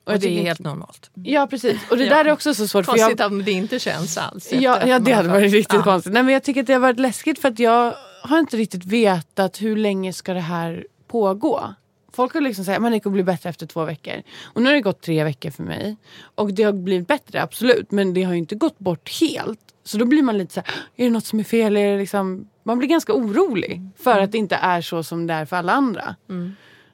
[0.04, 1.10] Och jag det är helt normalt.
[1.14, 1.80] Ja precis.
[1.92, 2.16] Och det Ja.
[2.16, 2.86] där är också så svårt.
[2.86, 4.52] För Konstigt jag, att det inte känns alls.
[4.54, 5.84] ja, ja, det hade varit riktigt Ja.
[5.84, 6.14] konstigt.
[6.14, 8.86] Nej, men jag tycker att det har varit läskigt för att jag har inte riktigt
[8.86, 11.74] vetat hur länge ska det här pågå.
[12.14, 14.14] Folk har liksom sagt att det kommer bli bättre efter två veckor.
[14.44, 15.96] Och nu har det gått tre veckor för mig.
[16.36, 17.92] Och det har blivit bättre, absolut.
[17.92, 19.60] Men det har ju inte gått bort helt.
[19.84, 21.78] Så då blir man lite så här, är det något som är fel?
[21.78, 22.48] Är det liksom...
[22.64, 25.72] Man blir ganska orolig för att det inte är så som det är för alla
[25.74, 26.16] andra.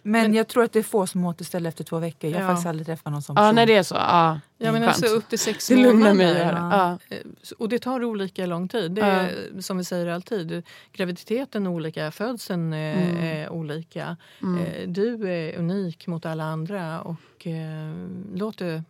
[0.03, 2.29] Men, jag tror att det är få som återställer efter två veckor.
[2.31, 2.47] Jag har Ja.
[2.49, 3.95] faktiskt aldrig träffat någon sån Ja, när det är så.
[3.95, 4.85] Ja, Ja, men skönt.
[4.87, 5.93] alltså upp till sex det mig.
[5.93, 6.31] månader.
[6.31, 6.97] att höra.
[7.09, 7.15] Ja.
[7.15, 7.21] Eh,
[7.57, 8.91] Och det tar olika lång tid.
[8.91, 13.17] Det är, Som vi säger alltid, graviditeten är olika, födseln är, Mm.
[13.23, 14.17] är olika.
[14.41, 17.93] Eh, Du är unik mot alla andra och eh,
[18.35, 18.83] låt, det,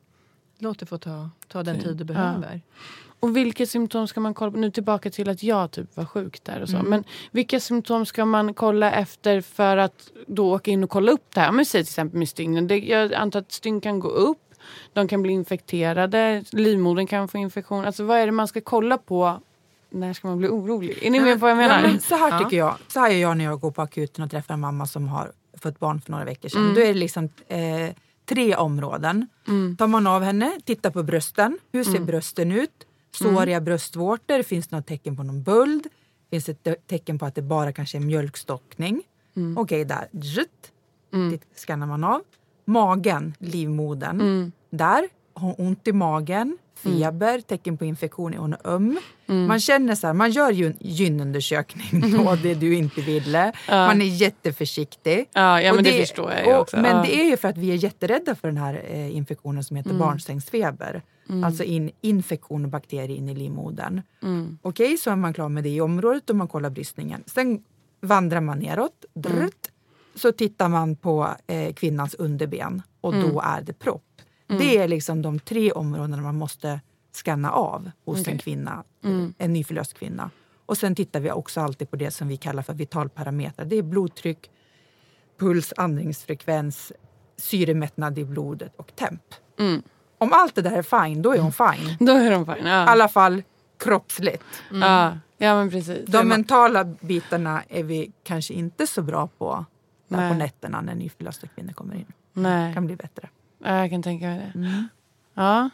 [0.58, 2.62] låt det få ta, ta den tid du behöver.
[3.22, 4.58] Och vilka symptom ska man kolla på?
[4.58, 6.78] Nu tillbaka till att jag typ var sjuk där och så.
[6.84, 11.26] Men vilka symptom ska man kolla efter för att då åka in och kolla upp
[11.34, 11.52] det här?
[11.52, 12.68] Men säg till exempel med stygnen.
[12.68, 14.38] Det, jag antar att stygn kan gå upp.
[14.94, 16.44] De kan bli infekterade.
[16.52, 17.86] Livmodern kan få infektion.
[17.86, 19.42] Alltså vad är det man ska kolla på?
[19.90, 20.98] När ska man bli orolig?
[21.02, 21.84] Är ni med på vad jag menar?
[21.94, 22.76] Ja, så här tycker jag.
[22.88, 25.32] Så här gör jag när jag går på akuten och träffar en mamma som har
[25.62, 26.62] fått barn för några veckor sedan.
[26.62, 26.76] Mm.
[26.76, 27.60] Då är det liksom eh,
[28.26, 29.28] tre områden.
[29.78, 31.58] Tar man av henne, tittar på brösten.
[31.72, 31.94] Hur Mm.
[31.94, 32.72] ser brösten ut?
[33.12, 34.44] Såriga bröstvårtor?
[34.44, 35.88] Finns det något tecken på någon böld?
[36.30, 39.04] Finns det ett tecken på att det bara kanske är mjölkstockning?
[39.36, 39.58] Mm.
[39.58, 40.08] Okej, där.
[40.22, 40.72] Zzt.
[41.32, 42.22] Det skannar man av.
[42.66, 44.22] Magen, livmodern.
[44.22, 44.52] Mm.
[44.70, 49.00] Där har ont i magen, feber, tecken på infektion, är hon öm.
[49.28, 49.48] Mm.
[49.48, 53.54] Man känner så här, man gör gynundersökning då, det du inte ville.
[53.70, 55.30] Man är jätteförsiktig.
[55.34, 56.78] Ja, ja men det, förstår jag och- också.
[56.78, 57.04] Men ja.
[57.04, 59.90] det är ju för att vi är jätterädda för den här eh, infektionen som heter
[59.90, 60.00] Mm.
[60.00, 61.02] barnsängsfeber.
[61.46, 64.02] Alltså in, infektion och bakterier in i livmodern.
[64.24, 64.58] Mm.
[64.62, 67.24] Okej, så är man klar med det i området och man kollar bristningen.
[67.26, 67.60] Sen
[68.02, 69.40] vandrar man neråt, Mm.
[69.40, 69.72] drutt,
[70.16, 73.30] så tittar man på eh, kvinnans underben och Mm.
[73.34, 74.04] då är det propp.
[74.60, 76.80] Det är liksom de tre områdena man måste
[77.12, 79.34] skanna av hos en kvinna, Mm.
[79.38, 80.30] en nyförlöst kvinna.
[80.66, 83.66] Och sen tittar vi också alltid på det som vi kallar för vitalparametrar.
[83.66, 84.50] Det är blodtryck,
[85.40, 86.92] puls, andningsfrekvens,
[87.38, 89.22] syremättnad i blodet och temp.
[89.60, 89.82] Mm.
[90.18, 91.98] Om allt det där är fine, då är hon fine.
[92.06, 92.66] Då är de fine.
[92.66, 92.84] Ja.
[92.84, 93.44] I alla fall
[93.80, 94.44] kroppsligt.
[94.72, 95.18] ja.
[95.38, 96.06] ja men precis.
[96.08, 99.66] De mentala bitarna är vi kanske inte så bra på
[100.10, 102.06] på nätterna när nyförlösta kvinnor kommer in.
[102.34, 103.30] Nej, kan bli bättre.
[103.64, 104.88] Ja, jag kan tänka mig det.
[105.34, 105.70] Ja.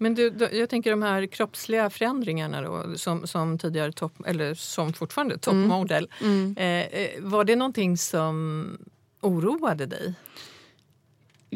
[0.00, 4.92] Men du, jag tänker de här kroppsliga förändringarna då, som, som tidigare topp, eller som
[4.92, 6.08] fortfarande toppmodell.
[6.20, 6.54] Mm.
[6.58, 6.66] Eh,
[7.00, 8.78] eh, var det någonting som
[9.20, 10.14] oroade dig?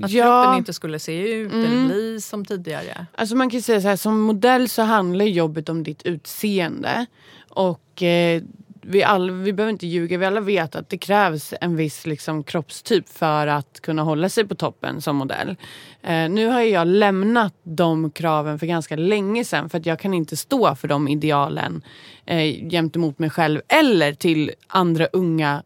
[0.02, 0.42] Att Ja.
[0.42, 1.88] kroppen inte skulle se ut eller Mm.
[1.88, 3.06] bli som tidigare?
[3.14, 7.06] Alltså man kan säga så här, som modell så handlar jobbet om ditt utseende.
[7.48, 8.42] Och eh,
[8.82, 12.44] vi, all, vi behöver inte ljuga, vi alla vet att det krävs en viss liksom,
[12.44, 15.56] kroppstyp för att kunna hålla sig på toppen som modell.
[16.02, 20.14] Eh, nu har jag lämnat de kraven för ganska länge sedan för att jag kan
[20.14, 21.82] inte stå för de idealen
[22.26, 25.62] eh, gentemot mig själv eller till andra unga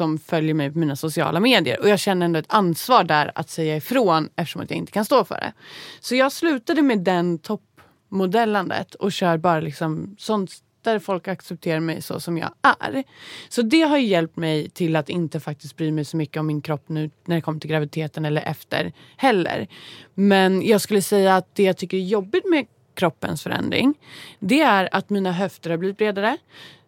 [0.00, 1.80] som följer mig på mina sociala medier.
[1.80, 5.04] Och jag känner ändå ett ansvar där att säga ifrån eftersom att jag inte kan
[5.04, 5.52] stå för det.
[6.00, 10.50] Så jag slutade med den toppmodellandet och kör bara liksom sånt
[10.82, 13.04] där folk accepterar mig så som jag är.
[13.48, 16.46] Så det har ju hjälpt mig till att inte faktiskt bry mig så mycket om
[16.46, 19.68] min kropp nu när det kommer till graviditeten eller efter heller.
[20.14, 23.94] Men jag skulle säga att det jag tycker är jobbigt med kroppens förändring
[24.38, 26.36] det är att mina höfter har blivit bredare.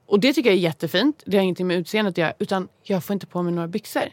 [0.07, 1.23] Och det tycker jag är jättefint.
[1.27, 2.33] Det har ingenting med utseendet att göra.
[2.39, 4.09] Utan jag får inte på mig några byxor.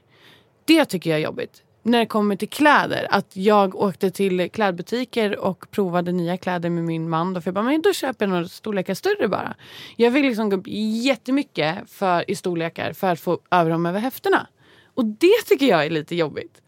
[0.66, 1.64] Det tycker jag är jobbigt.
[1.90, 3.08] När det kommer till kläder.
[3.10, 7.34] Att jag åkte till klädbutiker och provade nya kläder med min man.
[7.34, 9.56] Då, för jag bara, men då köper jag några storlekar större bara.
[9.96, 10.68] Jag vill liksom gå upp
[11.04, 14.48] jättemycket för, i storlekar för att få över dem över höfterna.
[14.94, 16.62] Och det tycker jag är lite jobbigt.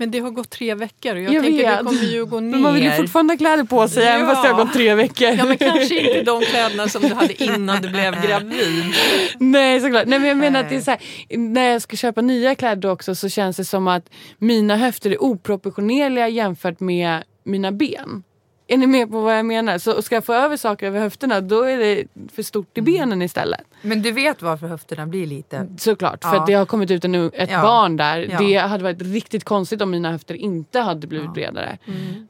[0.00, 1.78] Men det har gått tre veckor och jag, Jag tänker vet.
[1.78, 2.50] det kommer ju gå ner.
[2.50, 4.34] Men man vill ju fortfarande ha kläder på sig även Ja.
[4.34, 5.28] fast det har gått tre veckor.
[5.28, 8.84] Ja men kanske inte de kläderna som du hade innan du blev gravid.
[9.38, 10.06] Nej såklart.
[10.06, 11.00] Nej, men jag menar att det är så här,
[11.38, 14.04] när jag ska köpa nya kläder också så känns det som att
[14.38, 18.22] mina höfter är oproportionerliga jämfört med mina ben.
[18.70, 19.78] Är ni med på vad jag menar?
[19.78, 22.04] Så ska jag få över saker över höfterna då är det
[22.34, 23.60] för stort i benen istället.
[23.82, 25.68] Men du vet varför höfterna blir lite...
[25.78, 26.40] Såklart, för Ja.
[26.40, 27.62] att det har kommit ut en, ett Ja.
[27.62, 28.28] barn där.
[28.30, 28.38] Ja.
[28.38, 31.78] Det hade varit riktigt konstigt om mina höfter inte hade blivit bredare.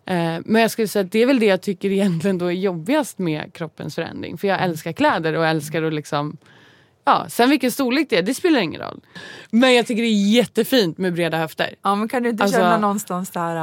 [0.07, 2.51] Eh, men jag skulle säga att det är väl det jag tycker egentligen då är
[2.53, 4.39] jobbigast med kroppens förändring.
[4.39, 4.71] För jag Mm.
[4.71, 6.37] älskar kläder och älskar att liksom
[7.05, 9.01] Ja, sen vilken storlek det är, det spelar ingen roll.
[9.51, 11.75] Men jag tycker det är jättefint med breda höfter.
[11.83, 13.57] Ja, men kan du inte Alltså- känna någonstans där...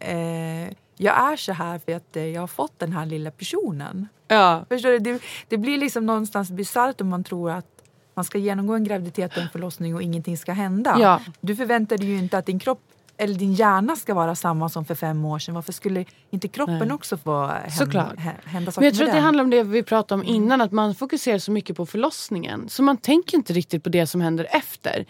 [0.00, 0.68] Eh,
[1.02, 4.08] jag är så här för att eh, jag har fått den här lilla personen.
[4.28, 4.98] Ja, Förstår du?
[4.98, 7.66] Det, det blir liksom någonstans bisarrt om man tror att
[8.14, 10.96] man ska genomgå en graviditet och en förlossning och ingenting ska hända.
[11.00, 11.20] Ja.
[11.40, 12.80] Du förväntar dig ju inte att din kropp
[13.16, 15.54] eller din hjärna ska vara samma som för fem år sedan.
[15.54, 16.92] Varför skulle inte kroppen Nej.
[16.92, 18.14] också få hända, Såklart.
[18.16, 19.24] hä- hända saker Men jag tror att det den?
[19.24, 22.68] handlar om det vi pratade om innan, att man fokuserar så mycket på förlossningen.
[22.68, 25.06] Så man tänker inte riktigt på det som händer efter.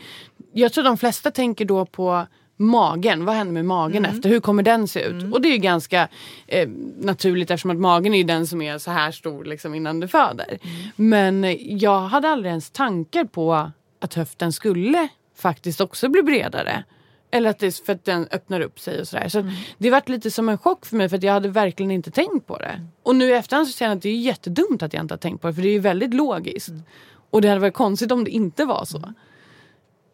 [0.52, 2.26] Jag tror de flesta tänker då på
[2.60, 3.24] magen.
[3.24, 4.28] Vad händer med magen efter?
[4.28, 5.34] Hur kommer den se ut?
[5.34, 6.08] Och det är ju ganska
[6.46, 10.08] eh, naturligt eftersom att magen är den som är så här stor liksom, innan du
[10.08, 10.58] föder.
[10.96, 16.84] Men eh, jag hade aldrig ens tankar på att höften skulle faktiskt också bli bredare.
[17.32, 19.28] Eller att det är för att den öppnar upp sig och sådär.
[19.28, 19.52] Så Mm.
[19.78, 22.56] det varit lite som en chock för mig för jag hade verkligen inte tänkt på
[22.58, 22.86] det.
[23.02, 25.18] Och nu i efterhand så känner jag att det är jättedumt att jag inte har
[25.18, 26.68] tänkt på det för det är ju väldigt logiskt.
[26.68, 26.82] Mm.
[27.30, 29.12] Och det hade varit konstigt om det inte var så.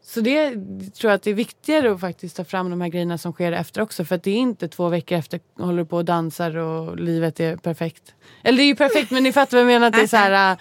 [0.08, 0.50] Så det
[0.94, 3.52] tror jag att det är viktigare att faktiskt ta fram de här grejerna som sker
[3.52, 4.04] efter också.
[4.04, 7.40] För att det är inte två veckor efter håller du på och dansar och livet
[7.40, 8.14] är perfekt.
[8.42, 9.86] Eller det är ju perfekt men ni fattar vad jag menar.
[9.86, 10.58] Att det är så här, äh,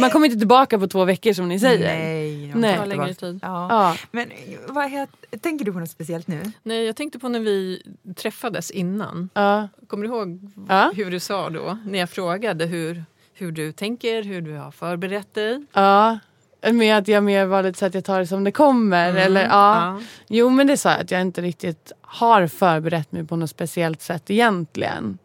[0.00, 1.98] man kommer inte tillbaka på två veckor som ni säger.
[1.98, 2.86] Nej, Nej.
[2.88, 3.38] längre tid.
[3.42, 3.66] Ja.
[3.70, 3.96] Ja.
[4.10, 4.32] Men
[4.68, 5.10] vad het,
[5.42, 6.42] tänker du på något speciellt nu?
[6.62, 7.82] Nej, jag tänkte på när vi
[8.16, 9.28] träffades innan.
[9.34, 9.68] Ja.
[9.86, 10.92] Kommer du ihåg Ja.
[10.96, 11.78] hur du sa då?
[11.84, 15.64] När jag frågade hur, hur du tänker, hur du har förberett dig.
[15.72, 16.18] Ja,
[16.62, 19.14] med att jag mer var lite så att jag tar det som det kommer.
[19.14, 19.48] Eller, ja.
[19.48, 20.00] Ja.
[20.28, 24.02] Jo men det sa jag att jag inte riktigt har förberett mig på något speciellt
[24.02, 25.18] sätt egentligen.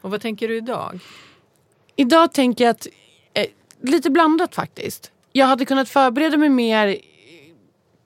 [0.00, 1.00] Och vad tänker du idag?
[1.96, 2.86] Idag tänker jag att,
[3.34, 3.46] eh,
[3.82, 5.12] lite blandat faktiskt.
[5.32, 6.96] Jag hade kunnat förbereda mig mer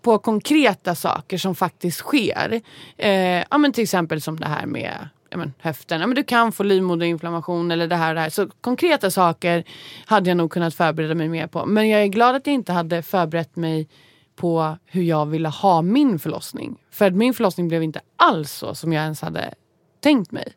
[0.03, 2.61] på konkreta saker som faktiskt sker.
[2.97, 6.01] Eh, ja, men till exempel som det här med ja, men, höften.
[6.01, 8.31] Ja, men du kan få livmoderinflammation eller det här och det här.
[8.31, 9.65] Så konkreta saker
[10.07, 11.67] hade jag nog kunnat förbereda mig mer på.
[11.67, 13.89] Men jag är glad att jag inte hade förberett mig
[14.37, 16.77] på hur jag ville ha min förlossning.
[16.91, 19.55] För min förlossning blev inte alls så som jag ens hade
[20.01, 20.53] tänkt mig.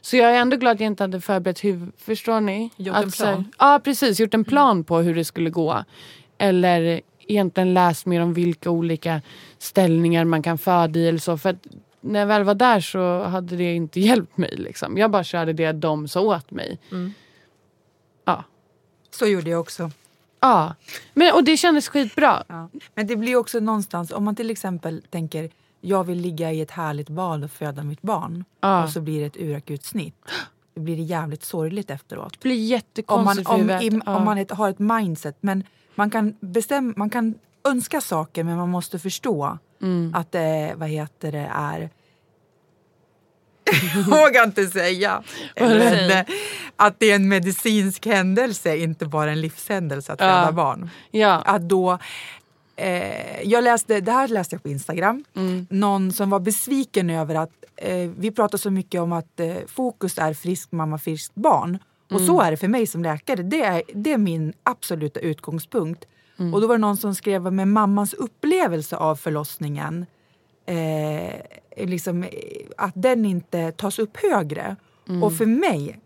[0.00, 2.70] Så jag är ändå glad att jag inte hade förberett hur, förstår ni?
[2.76, 3.52] Gjort Att en så plan.
[3.58, 5.84] Ja precis, gjort en plan på hur det skulle gå.
[6.38, 9.22] Eller egentligen läst mer om vilka olika
[9.58, 11.38] ställningar man kan föda i eller så.
[11.38, 11.56] För
[12.00, 14.54] när jag väl var där så hade det inte hjälpt mig.
[14.56, 14.98] Liksom.
[14.98, 16.78] Jag bara körde det de sa åt mig.
[18.24, 18.44] Ja.
[19.10, 19.90] Så gjorde jag också.
[20.40, 20.74] ja.
[21.14, 22.44] Men, och det kändes skitbra.
[22.48, 22.68] Ja.
[22.94, 26.70] Men det blir också någonstans, om man till exempel tänker jag vill ligga i ett
[26.70, 28.84] härligt bad och föda mitt barn Ja.
[28.84, 30.14] och så blir det ett urakutsnitt.
[30.74, 32.32] Det blir jävligt sorgligt efteråt.
[32.32, 34.16] Det blir Om man, jättekonstigt om, i, Ja.
[34.16, 35.36] om man ett, har ett mindset.
[35.40, 37.34] Men man kan, bestäm, man kan
[37.64, 40.14] önska saker men man måste förstå Mm.
[40.14, 41.90] att det vad heter det, är...
[43.94, 45.22] Jag vågar inte säga.
[45.58, 45.78] Säg.
[46.08, 46.24] Men,
[46.76, 50.26] att det är en medicinsk händelse, inte bara en livshändelse att Ja.
[50.40, 50.90] föda barn.
[51.10, 51.42] Ja.
[51.46, 51.98] Att då...
[52.76, 55.24] Eh, jag läste, det här läste jag på Instagram.
[55.36, 55.66] Mm.
[55.70, 60.18] Någon som var besviken över att eh, vi pratar så mycket om att eh, fokus
[60.18, 61.78] är frisk mamma, friskt barn.
[62.10, 62.26] Och Mm.
[62.26, 63.42] så är det för mig som läkare.
[63.42, 66.04] Det är, det är min absoluta utgångspunkt.
[66.38, 66.54] Mm.
[66.54, 70.06] Och då var det någon som skrev med mammans upplevelse av förlossningen.
[70.66, 72.30] Eh, liksom, eh,
[72.76, 74.76] att den inte tas upp högre.
[75.08, 75.22] Mm.
[75.22, 76.00] Och för mig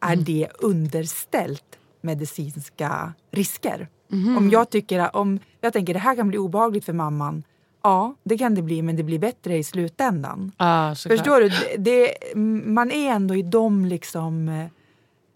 [0.00, 3.88] är det underställt medicinska risker.
[4.08, 4.36] Mhm.
[4.36, 7.42] Om jag tycker om jag tänker det här kan bli obehagligt för mamman.
[7.82, 10.52] Ja, det kan det bli, men det blir bättre i slutändan.
[10.96, 11.18] Såklart.
[11.18, 11.48] Förstår du?
[11.48, 12.34] Det, det,
[12.66, 14.50] man är ändå i de liksom...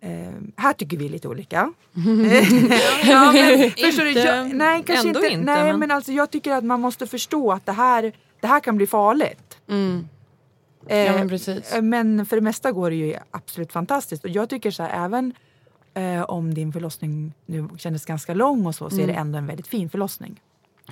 [0.07, 1.73] eh, Eh, här tycker vi lite olika.
[3.05, 4.09] ja, men, förstår du?
[4.09, 5.27] Inte- Jag, nej, kanske inte.
[5.27, 8.47] inte, nej, men- men alltså, jag tycker att man måste förstå att det här, det
[8.47, 9.59] här kan bli farligt.
[9.69, 10.09] Mm.
[10.89, 11.73] Eh, Ja, men precis.
[11.75, 14.25] eh, men för det mesta går det ju absolut fantastiskt.
[14.25, 15.33] Och jag tycker så här, även
[15.95, 19.47] eh, om din förlossning nu kändes ganska lång och så, så är det ändå en
[19.47, 20.41] väldigt fin förlossning.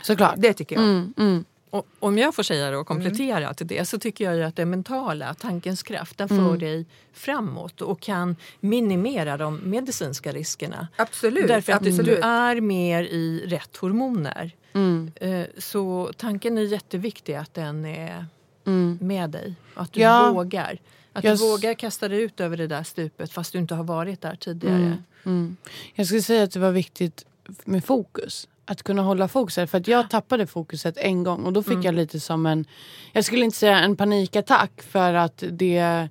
[0.03, 0.35] Såklart.
[0.37, 0.85] Det tycker jag.
[0.85, 1.45] Mm, mm.
[1.75, 4.65] Och om jag får säga det och komplettera till det så tycker jag att det
[4.65, 10.89] mentala, tankens kraft, den för dig framåt och kan minimera de medicinska riskerna.
[10.97, 11.49] Absolut.
[11.49, 12.17] Därför att du, absolut.
[12.21, 14.51] du är mer i rätt hormoner.
[14.73, 15.13] Mm.
[15.17, 18.27] Eh, Så tanken är jätteviktig att den är
[18.67, 18.99] Mm.
[19.01, 19.55] med dig.
[19.75, 20.33] Att du Ja.
[20.33, 20.79] vågar.
[21.13, 23.85] Att Jag du vågar kasta dig ut över det där stupet fast du inte har
[23.85, 24.77] varit där tidigare.
[24.77, 25.03] Mm.
[25.25, 25.57] Mm.
[25.95, 27.25] Jag skulle säga att det var viktigt
[27.65, 28.49] med fokus.
[28.67, 29.71] Att kunna hålla fokuset.
[29.71, 32.65] För att jag tappade fokuset en gång och då fick jag lite som en,
[33.13, 36.09] jag skulle inte säga en panikattack för att det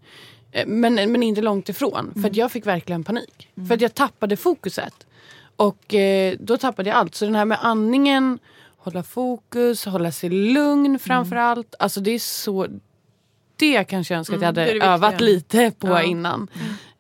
[0.56, 2.14] Eh, Men, men inte långt ifrån.
[2.22, 3.50] För att jag fick verkligen panik.
[3.68, 5.08] För att jag tappade fokuset.
[5.56, 7.16] Och eh, då tappade jag allt.
[7.16, 8.40] Så den här med andningen,
[8.78, 11.76] hålla fokus, hålla sig lugn framför allt.
[11.80, 12.68] Alltså det är så...
[13.56, 16.04] Det kanske jag önskar att jag Mm, hade övat lite på Ja.
[16.04, 16.48] innan.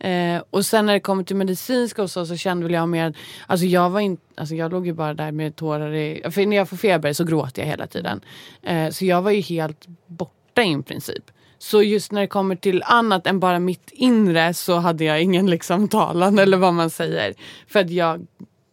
[0.04, 3.14] Eh, och sen när det kommer till medicinska och så, så kände väl jag mer...
[3.48, 4.24] Alltså jag var inte...
[4.36, 6.22] Alltså jag låg ju bara där med tårar i...
[6.32, 8.22] För när jag får feber så gråter jag hela tiden.
[8.62, 11.24] Eh, så jag var ju helt borta i princip.
[11.58, 15.50] Så just när det kommer till annat än bara mitt inre så hade jag ingen
[15.50, 17.34] liksom talan eller vad man säger.
[17.68, 18.28] För att jag,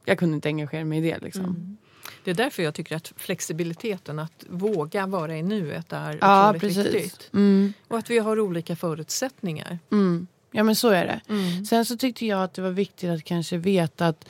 [0.04, 1.18] jag kunde inte engagera mig i det.
[1.18, 1.76] Liksom.
[2.24, 6.60] Det är därför jag tycker att flexibiliteten, att våga vara i nuet är Ja, otroligt
[6.60, 6.86] precis.
[6.94, 7.30] viktigt.
[7.34, 9.78] Mm, Och att vi har olika förutsättningar.
[9.92, 10.26] mm.
[10.50, 11.20] Ja men så är det.
[11.66, 14.24] Sen så tyckte jag att det var viktigt att kanske veta att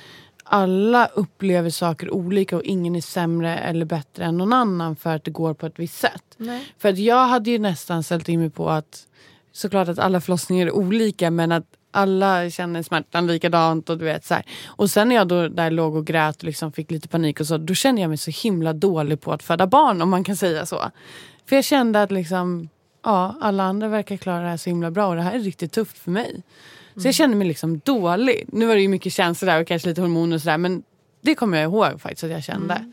[0.44, 5.24] alla upplever saker olika och ingen är sämre eller bättre än någon annan för att
[5.24, 6.24] det går på ett visst sätt.
[6.36, 6.74] Nej.
[6.78, 9.06] För att jag hade ju nästan ställt in mig på att
[9.52, 14.24] såklart att alla förlossningar är olika men att alla känner smärtan likadant och du vet
[14.24, 14.44] så här.
[14.66, 17.46] Och sen när jag då där låg och grät och liksom fick lite panik och
[17.46, 20.36] så, då kände jag mig så himla dålig på att föda barn om man kan
[20.36, 20.90] säga så.
[21.46, 22.68] För jag kände att liksom,
[23.02, 25.72] ja, alla andra verkar klara det här så himla bra och det här är riktigt
[25.72, 26.42] tufft för mig.
[26.96, 28.44] Så jag kände mig liksom dålig.
[28.52, 30.82] Nu var det ju mycket känslor där och kanske lite hormoner och sådär men
[31.20, 32.92] det kommer jag ihåg faktiskt att jag kände.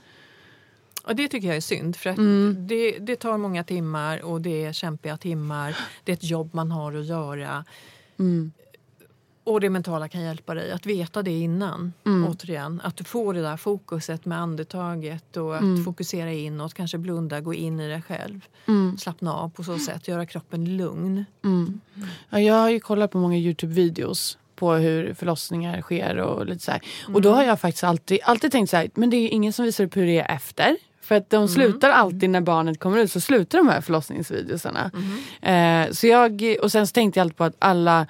[1.04, 2.68] Och det tycker jag är synd för att Mm.
[2.68, 5.78] det, det tar många timmar och det är kämpiga timmar.
[6.04, 7.66] Det är ett jobb man har att göra.
[9.48, 9.54] Mm.
[9.54, 11.94] Och det mentala kan hjälpa dig att veta det innan.
[12.06, 12.28] Mm.
[12.30, 15.84] Återigen, att du får det där fokuset med andetaget och att Mm.
[15.86, 18.42] fokusera inåt, kanske blunda, gå in i dig själv.
[18.68, 18.98] Mm.
[18.98, 21.26] Slappna av på så sätt, göra kroppen lugn.
[21.44, 21.80] Mm.
[22.30, 26.72] Ja, jag har ju kollat på många Youtube-videos på hur förlossningar sker och lite så
[26.72, 26.82] här.
[27.14, 29.66] Och då har jag faktiskt alltid, alltid tänkt så här, men det är ingen som
[29.66, 30.78] visar upp hur det är efter.
[31.02, 34.92] För att de slutar alltid när barnet kommer ut så slutar de här förlossningsvideorna.
[35.42, 38.08] Eh, så jag, och sen så tänkte jag alltid på att alla,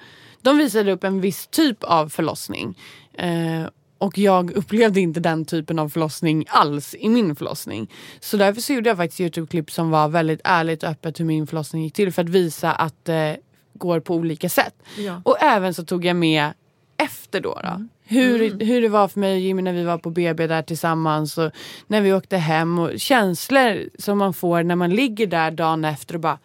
[0.48, 2.78] de visade upp en viss typ av förlossning.
[3.12, 3.66] Eh,
[3.98, 7.90] och jag upplevde inte den typen av förlossning alls i min förlossning.
[8.20, 11.46] Så därför så gjorde jag faktiskt Youtube-klipp som var väldigt ärligt och öppet hur min
[11.46, 13.38] förlossning gick till för att visa att det
[13.74, 14.74] går på olika sätt.
[14.96, 15.22] Ja.
[15.24, 16.52] Och även så tog jag med
[16.96, 17.60] efter då.
[17.62, 17.88] då.
[18.04, 21.38] Hur, hur det var för mig och Jimmy när vi var på BB där tillsammans
[21.38, 21.50] och
[21.86, 26.14] när vi åkte hem och känslor som man får när man ligger där dagen efter
[26.14, 26.38] och bara,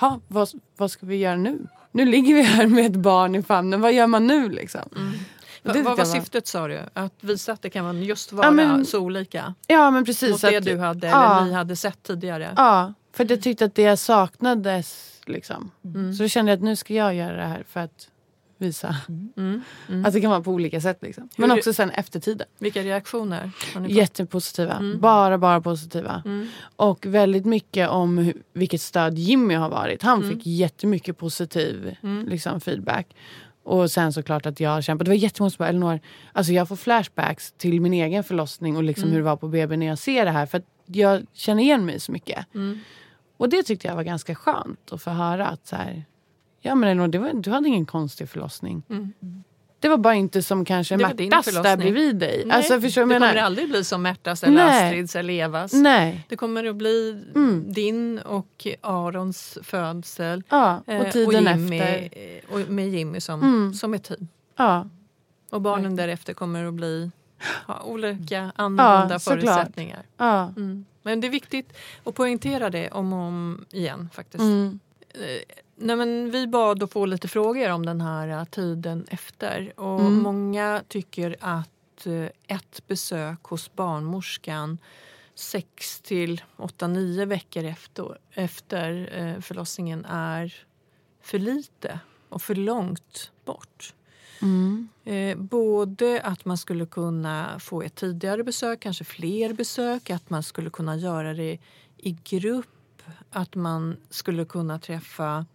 [0.00, 1.58] ha, vad, vad ska vi göra nu?
[1.92, 4.82] Nu ligger vi här med ett barn i famnen, vad gör man nu liksom?
[5.62, 6.80] Och Va, det vad var syftet sa du?
[6.92, 9.54] Att visa att det kan just vara Ja, men- så olika?
[9.66, 10.30] Ja men precis.
[10.30, 12.52] Mot det att- du hade ja, eller ni hade sett tidigare?
[12.56, 15.70] Ja, för jag tyckte att det saknades liksom.
[15.84, 16.14] Mm.
[16.14, 18.08] Så då kände jag att nu ska jag göra det här för att
[18.62, 18.96] visa
[19.36, 19.62] Mm.
[20.06, 20.98] att det kan vara på olika sätt.
[21.02, 21.28] Liksom.
[21.36, 22.46] Men Hur- också sen efter tiden.
[22.58, 23.96] Vilka reaktioner har ni fått?
[23.96, 24.72] Jättepositiva.
[24.76, 25.00] Mm.
[25.00, 26.22] Bara, bara positiva.
[26.24, 26.48] Mm.
[26.76, 30.02] Och väldigt mycket om hur, vilket stöd Jimmy har varit.
[30.02, 32.28] Han fick jättemycket positiv Mm.
[32.28, 33.06] liksom, feedback.
[33.64, 35.04] Och sen såklart att jag har kämpat.
[35.04, 36.00] Det var jättemånga som bara, Elinor,
[36.32, 39.76] alltså jag får flashbacks till min egen förlossning och liksom hur det var på BB
[39.76, 40.46] när jag ser det här.
[40.46, 42.54] För att jag känner igen mig så mycket.
[42.54, 42.78] Mm.
[43.36, 46.04] Och det tyckte jag var ganska skönt att få höra att så här,
[46.62, 48.82] ja men Elinor, det var, du hade ingen konstig förlossning.
[48.90, 49.12] Mm.
[49.80, 52.42] Det var bara inte som kanske Märtas där bredvid dig.
[52.46, 53.46] Nej, Alltså, förstår det jag kommer menar?
[53.46, 54.86] aldrig bli som Märtas eller Nej.
[54.88, 55.72] Astrids eller Evas.
[55.72, 56.26] Nej.
[56.28, 57.72] Det kommer att bli Mm.
[57.72, 60.42] din och Arons födsel.
[60.48, 62.18] Ja, eh, och tiden Jimmy, efter.
[62.18, 63.74] eh, Och med Jimmy som, Mm.
[63.74, 64.28] som ett team.
[64.56, 64.88] Ja.
[65.50, 65.96] Och barnen Verkligen.
[65.96, 67.10] därefter kommer att bli
[67.66, 70.02] ha olika annorlunda Ja, förutsättningar.
[70.16, 70.52] Ja.
[70.56, 70.84] Mm.
[71.02, 71.72] Men det är viktigt
[72.04, 74.44] att poängtera det om och om igen faktiskt.
[75.84, 79.80] Nej, men vi bad att få lite frågor om den här eh, tiden efter.
[79.80, 80.22] Och Mm.
[80.22, 84.78] Många tycker att eh, ett besök hos barnmorskan
[85.34, 90.54] sex till åtta, nio veckor efter, efter eh, förlossningen är
[91.22, 93.94] för lite och för långt bort.
[94.42, 94.88] Mm.
[95.36, 100.70] Både att man skulle kunna få ett tidigare besök, kanske fler besök, att man skulle
[100.70, 101.58] kunna göra det
[101.96, 105.46] i grupp, att man skulle kunna träffa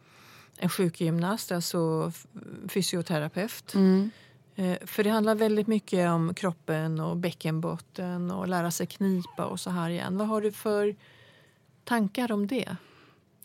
[0.58, 2.12] en sjukgymnast, alltså
[2.68, 3.74] fysioterapeut.
[3.74, 4.12] Mm.
[4.56, 9.60] Eh, för det handlar väldigt mycket om kroppen och bäckenbotten och lära sig knipa och
[9.60, 10.18] så här igen.
[10.18, 10.96] Vad har du för
[11.84, 12.76] tankar om det?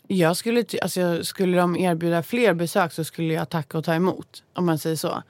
[0.07, 4.43] Jag skulle, alltså, skulle de erbjuda fler besök så skulle jag tacka och ta emot.
[4.53, 5.23] Om man säger så.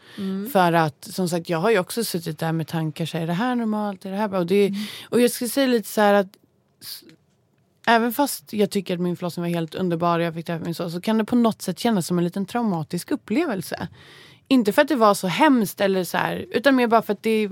[0.51, 3.05] För att som sagt jag har ju också suttit där med tankar.
[3.05, 4.05] Så är det här normalt?
[4.05, 4.39] Är det här bra?
[4.39, 4.73] Och, det,
[5.09, 6.37] och jag skulle säga lite så här att
[7.87, 10.75] Även fast jag tycker att min förlossning var helt underbar och jag fick träffa min
[10.75, 13.87] son så kan det på något sätt kännas som en liten traumatisk upplevelse.
[14.47, 17.23] Inte för att det var så hemskt eller så här, utan mer bara för att
[17.23, 17.49] det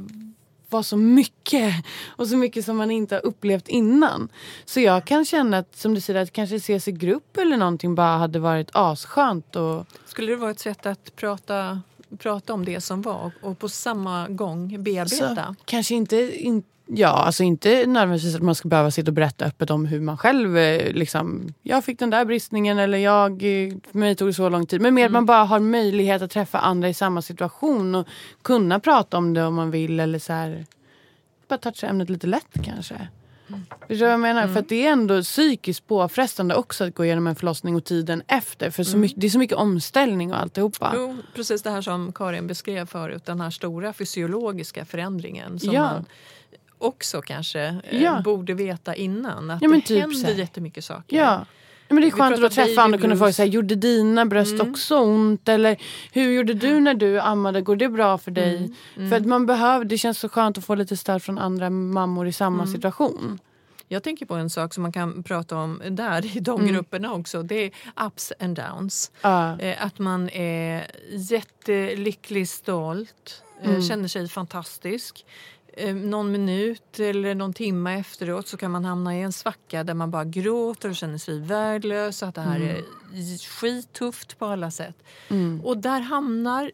[0.69, 1.73] var så mycket.
[2.07, 4.29] Och så mycket som man inte har upplevt innan.
[4.65, 7.95] Så jag kan känna att som du säger att kanske ses i grupp eller någonting
[7.95, 9.55] bara hade varit asskönt.
[9.55, 9.85] Och...
[10.05, 11.81] Skulle det vara ett sätt att prata,
[12.17, 15.45] prata om det som var och på samma gång bearbeta?
[15.45, 16.63] Så, kanske inte, in,
[16.95, 20.17] ja, alltså inte nödvändigtvis att man ska behöva sitta och berätta öppet om hur man
[20.17, 24.33] själv eh, liksom, jag fick den där bristningen eller jag, eh, för mig tog det
[24.33, 24.81] så lång tid.
[24.81, 28.07] Men mer att man bara har möjlighet att träffa andra i samma situation och
[28.41, 30.65] kunna prata om det om man vill eller så här,
[31.47, 33.07] bara toucha ämnet lite lätt kanske.
[33.87, 34.47] Förstår du vad jag menar?
[34.47, 38.23] För att det är ändå psykiskt påfrestande också att gå igenom en förlossning och tiden
[38.27, 38.69] efter.
[38.69, 40.93] För så mycket, det är så mycket omställning och alltihopa.
[40.95, 45.81] Jo, precis det här som Karin beskrev förut, den här stora fysiologiska förändringen som Ja.
[45.81, 46.05] man
[46.81, 48.21] också kanske eh, Ja.
[48.25, 49.51] borde veta innan.
[49.51, 50.33] Att Ja, det typ händer så här.
[50.33, 51.17] jättemycket saker.
[51.17, 51.45] Ja.
[51.87, 53.35] Ja, Men det är skönt att träffa andra och kunna få blues.
[53.35, 54.71] säga, gjorde dina bröst Mm.
[54.71, 55.49] också ont?
[55.49, 55.77] Eller
[56.11, 57.61] hur gjorde du när du ammade?
[57.61, 58.71] Går det bra för dig?
[58.97, 59.09] Mm.
[59.09, 62.27] För att man behöver, det känns så skönt att få lite stöd från andra mammor
[62.27, 62.73] i samma Mm.
[62.73, 63.39] situation.
[63.87, 66.73] Jag tänker på en sak som man kan prata om där i de Mm.
[66.73, 67.43] grupperna också.
[67.43, 67.71] Det är
[68.07, 69.11] ups and downs.
[69.59, 73.81] Eh, Att man är jättelycklig, stolt, eh, Mm.
[73.81, 75.25] känner sig fantastisk.
[75.73, 79.93] Eh, Någon minut eller någon timme efteråt så kan man hamna i en svacka där
[79.93, 82.23] man bara gråter och känner sig värdelös.
[82.23, 82.81] Att det här är
[83.47, 84.95] skittufft på alla sätt.
[85.29, 85.61] Mm.
[85.63, 86.71] Och där hamnar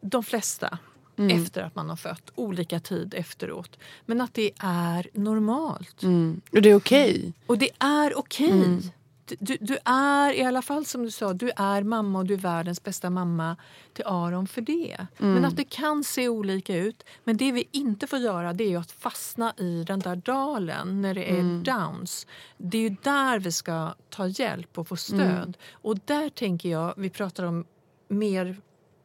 [0.00, 0.78] de flesta
[1.16, 1.42] Mm.
[1.42, 3.78] efter att man har fött, olika tid efteråt.
[4.06, 6.02] Men att det är normalt.
[6.02, 6.40] Mm.
[6.52, 7.32] Och det är okej.
[7.46, 8.50] Och det är okej.
[8.50, 8.82] Mm.
[9.26, 12.38] Du, du är i alla fall som du sa, du är mamma och du är
[12.38, 13.56] världens bästa mamma
[13.92, 15.06] till Aron för det.
[15.20, 15.34] Mm.
[15.34, 17.02] Men att det kan se olika ut.
[17.24, 21.14] Men det vi inte får göra det är att fastna i den där dalen när
[21.14, 21.62] det är Mm.
[21.62, 22.26] downs.
[22.56, 25.20] Det är ju där vi ska ta hjälp och få stöd.
[25.20, 25.54] Mm.
[25.72, 27.64] Och där tänker jag, vi pratar om
[28.08, 28.56] mer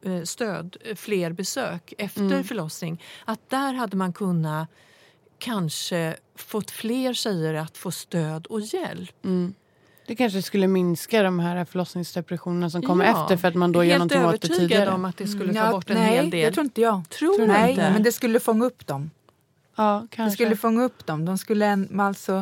[0.02, 2.44] eh, stöd, fler besök efter Mm.
[2.44, 3.02] förlossning.
[3.24, 4.68] Att där hade man kunnat
[5.38, 9.24] kanske fått fler tjejer att få stöd och hjälp.
[9.24, 9.54] Mm.
[10.10, 13.22] Det kanske skulle minska de här förlossningsdepressionerna som kommer Ja.
[13.22, 14.90] efter för att man då gör Helt någonting åt det övertygad tidigare.
[14.90, 16.44] om att det skulle ta Ja, bort en nej, hel del.
[16.46, 17.08] det tror inte jag.
[17.08, 17.90] Tror du Nej, inte?
[17.92, 19.10] men det skulle fånga upp dem.
[19.76, 20.34] Ja, Det kanske.
[20.34, 21.24] skulle fånga upp dem.
[21.24, 22.32] De skulle en, alltså,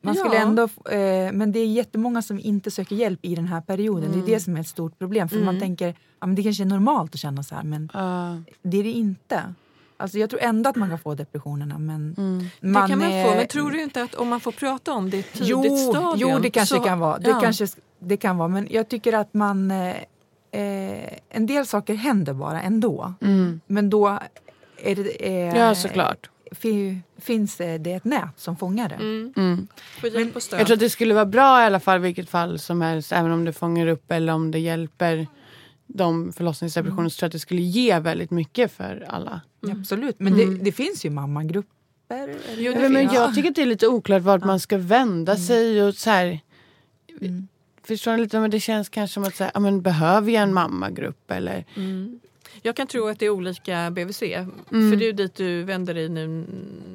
[0.00, 0.24] man Ja.
[0.24, 4.02] skulle ändå, eh, men det är jättemånga som inte söker hjälp i den här perioden.
[4.10, 4.26] Det är Mm.
[4.26, 5.28] det som är ett stort problem.
[5.28, 8.36] För man tänker ja, men det kanske är normalt att känna så här, men Ja.
[8.62, 9.54] det är det inte.
[10.02, 11.78] Alltså, jag tror ändå att man kan få depressionerna.
[11.78, 12.38] Men Mm.
[12.60, 14.92] det man kan man är- få, men tror du inte att om man får prata
[14.92, 16.30] om det i ett tidigt jo, stadium?
[16.30, 17.18] Jo, det kanske så- kan vara.
[17.18, 17.40] Det, ja.
[17.40, 17.66] kanske,
[17.98, 18.48] det kan vara.
[18.48, 19.70] Men jag tycker att man...
[19.70, 19.96] Eh,
[20.50, 23.14] eh, en del saker händer bara ändå.
[23.20, 23.60] Mm.
[23.66, 24.18] Men då
[24.76, 26.30] är det, eh, Ja, såklart.
[26.52, 28.94] fi, finns eh, det ett nät som fångar det.
[28.94, 29.32] Mm.
[29.36, 29.68] Mm.
[30.40, 30.60] Stöd.
[30.60, 33.12] Jag tror att det skulle vara bra i alla fall vilket fall som helst.
[33.12, 35.26] Även om det fångar upp eller om det hjälper
[35.86, 39.40] de förlossningsdepressioner så tror jag att det skulle ge väldigt mycket för alla.
[39.70, 40.16] Absolut.
[40.18, 42.36] Men det, det finns ju mammagrupper.
[42.56, 43.12] Jo, det Ja, men finns.
[43.14, 46.40] jag tycker att det är lite oklart vart man ska vända sig och så här.
[47.20, 47.48] Mm.
[47.84, 48.40] Förstår ni lite?
[48.40, 51.64] Men det känns kanske som att så här, ja, men behöver jag en mammagrupp eller?
[51.76, 52.20] Mm.
[52.62, 54.18] Jag kan tro att det är olika BVC.
[54.68, 56.46] För det är ju dit du vänder dig nu mm,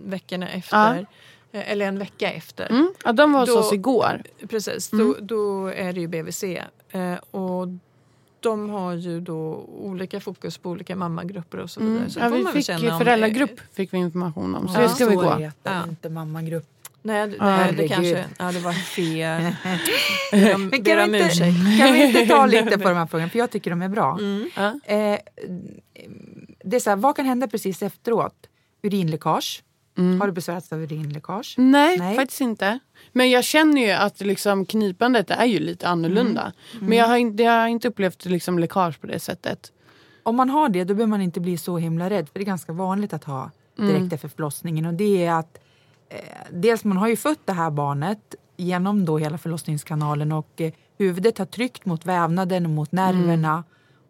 [0.05, 1.07] veckorna efter.
[1.51, 2.69] Eh, Eller en vecka efter.
[2.69, 2.93] Mm?
[3.05, 4.23] Ja, de var hos Då- oss igår.
[4.49, 6.43] Precis, då, då är det ju BVC.
[6.91, 7.67] Eh, och
[8.39, 11.97] de har ju då olika fokus på olika mammagrupper och så vidare.
[11.97, 12.09] Mm.
[12.09, 14.67] Så Ja, det får vi man väl fick känna föräldragrupp fick vi information om.
[14.67, 15.35] Så Ja, det ska vi så gå.
[15.35, 15.83] heter Ja.
[15.89, 16.65] inte mammagrupp.
[17.01, 19.41] Nej, det- nej det kanske ja, det var fel.
[20.71, 21.29] Men kan vi, inte,
[21.79, 23.29] kan vi inte ta lite på de här frågorna?
[23.29, 24.17] För jag tycker de är bra.
[24.19, 24.49] Mm.
[24.55, 24.79] Ja.
[24.85, 25.19] Eh,
[26.63, 28.35] det är så här, vad kan hända precis efteråt?
[28.83, 29.63] Urinläckage.
[29.97, 30.19] Mm.
[30.21, 31.53] Har du besvärats av urinläckage?
[31.57, 32.15] Nej, Nej.
[32.15, 32.79] faktiskt inte.
[33.17, 36.53] Men jag känner ju att liksom knipandet är ju lite annorlunda.
[36.79, 39.71] Men jag har, inte, jag har inte upplevt liksom läckage på det sättet.
[40.23, 42.29] Om man har det, då behöver man inte bli så himla rädd.
[42.29, 43.93] För det är ganska vanligt att ha Mm.
[43.93, 44.85] direkt efter förlossningen.
[44.85, 45.57] Och det är att
[46.09, 46.19] eh,
[46.51, 51.37] dels man har ju fött det här barnet genom då hela förlossningskanalen och eh, huvudet
[51.37, 53.51] har tryckt mot vävnaden och mot nerverna.
[53.51, 53.63] Mm.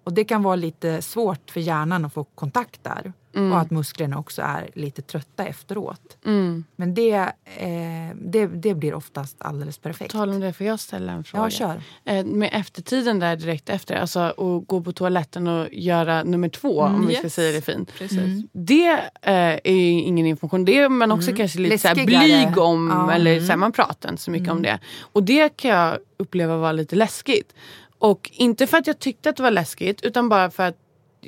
[0.04, 3.14] Och det kan vara lite svårt för hjärnan att få kontakt där.
[3.38, 3.52] Mm.
[3.52, 6.18] Och att musklerna också är lite trötta efteråt.
[6.26, 6.64] Mm.
[6.76, 7.14] Men det,
[7.58, 10.12] eh, det, det blir oftast alldeles perfekt.
[10.12, 11.44] Tal om det, får jag ställa en fråga?
[11.44, 11.82] Ja, kör.
[12.06, 16.80] Eh, med eftertiden där direkt efter, alltså att gå på toaletten och göra nummer två
[16.80, 17.94] om vi ska säga det fint.
[17.98, 18.46] Precis.
[18.52, 20.66] Det eh, är ju ingen information.
[20.66, 22.24] Det är man också kanske lite så här Läskigare.
[22.24, 22.90] blyg om.
[22.94, 23.14] Ja.
[23.14, 24.80] Eller så här, man pratar inte så mycket om det.
[25.00, 27.54] Och det kan jag uppleva var lite läskigt.
[28.00, 30.78] Och inte för att jag tyckte att det var läskigt utan bara för att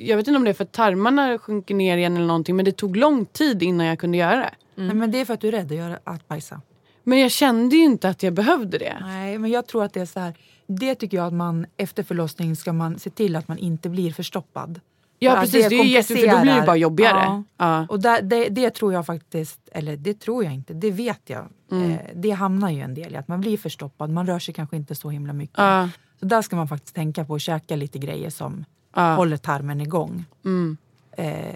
[0.08, 2.64] jag vet inte om det är för att tarmarna sjunker ner igen eller någonting men
[2.64, 4.54] det tog lång tid innan jag kunde göra det.
[4.74, 6.60] Nej, men det är för att du är rädd att, göra, att bajsa.
[7.02, 8.96] Men jag kände ju inte att jag behövde det.
[9.00, 10.34] Nej, men jag tror att det är så här.
[10.66, 14.12] Det tycker jag att man efter förlossning ska man se till att man inte blir
[14.12, 14.80] förstoppad.
[15.18, 17.18] Ja För precis, det är ju jätte, för då blir det bara jobbigare.
[17.18, 17.44] Ja.
[17.56, 17.86] Ja.
[17.88, 21.48] Och där, det, det tror jag faktiskt, eller det tror jag inte, det vet jag.
[21.70, 21.90] Mm.
[21.90, 24.76] Eh, det hamnar ju en del i att man blir förstoppad, man rör sig kanske
[24.76, 25.58] inte så himla mycket.
[25.58, 25.88] Ja.
[26.20, 29.14] Så där ska man faktiskt tänka på att käka lite grejer som Ja.
[29.14, 30.24] håller tarmen igång.
[30.44, 30.76] Mm.
[31.16, 31.54] Eh,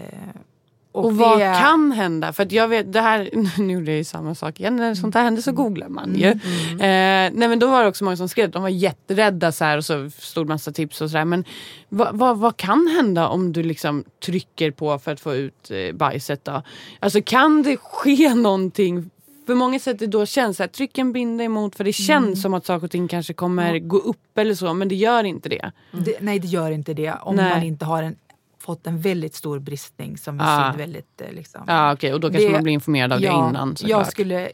[0.91, 2.33] Och, vad det- kan hända?
[2.33, 3.29] För jag vet, det här,
[3.61, 4.75] nu gjorde jag ju samma sak igen.
[4.75, 6.25] När sånt här händer så googlar man ju.
[6.27, 6.37] Eh,
[6.79, 9.85] nej men då var det också många som skrev de var jätterädda så här, och
[9.85, 11.25] så stod massa tips och sådär.
[11.25, 11.43] Men
[11.89, 15.95] vad, vad, vad kan hända om du liksom trycker på för att få ut eh,
[15.95, 16.61] bajset då?
[16.99, 19.09] Alltså kan det ske någonting?
[19.45, 22.53] För många sätt det då känns att tryck en binda emot för det känns som
[22.53, 25.71] att saker och ting kanske kommer gå upp eller så men det gör inte det.
[25.91, 27.49] Det, nej, det gör inte det om Nej.
[27.53, 28.15] man inte har en,
[28.59, 30.73] fått en väldigt stor bristning som är Ah.
[30.77, 31.21] väldigt...
[31.21, 31.61] eh, Liksom.
[31.67, 33.89] Ja okej och då kanske Det- man blir informerad av det Ja, innan såklart.
[33.99, 34.49] jag skulle,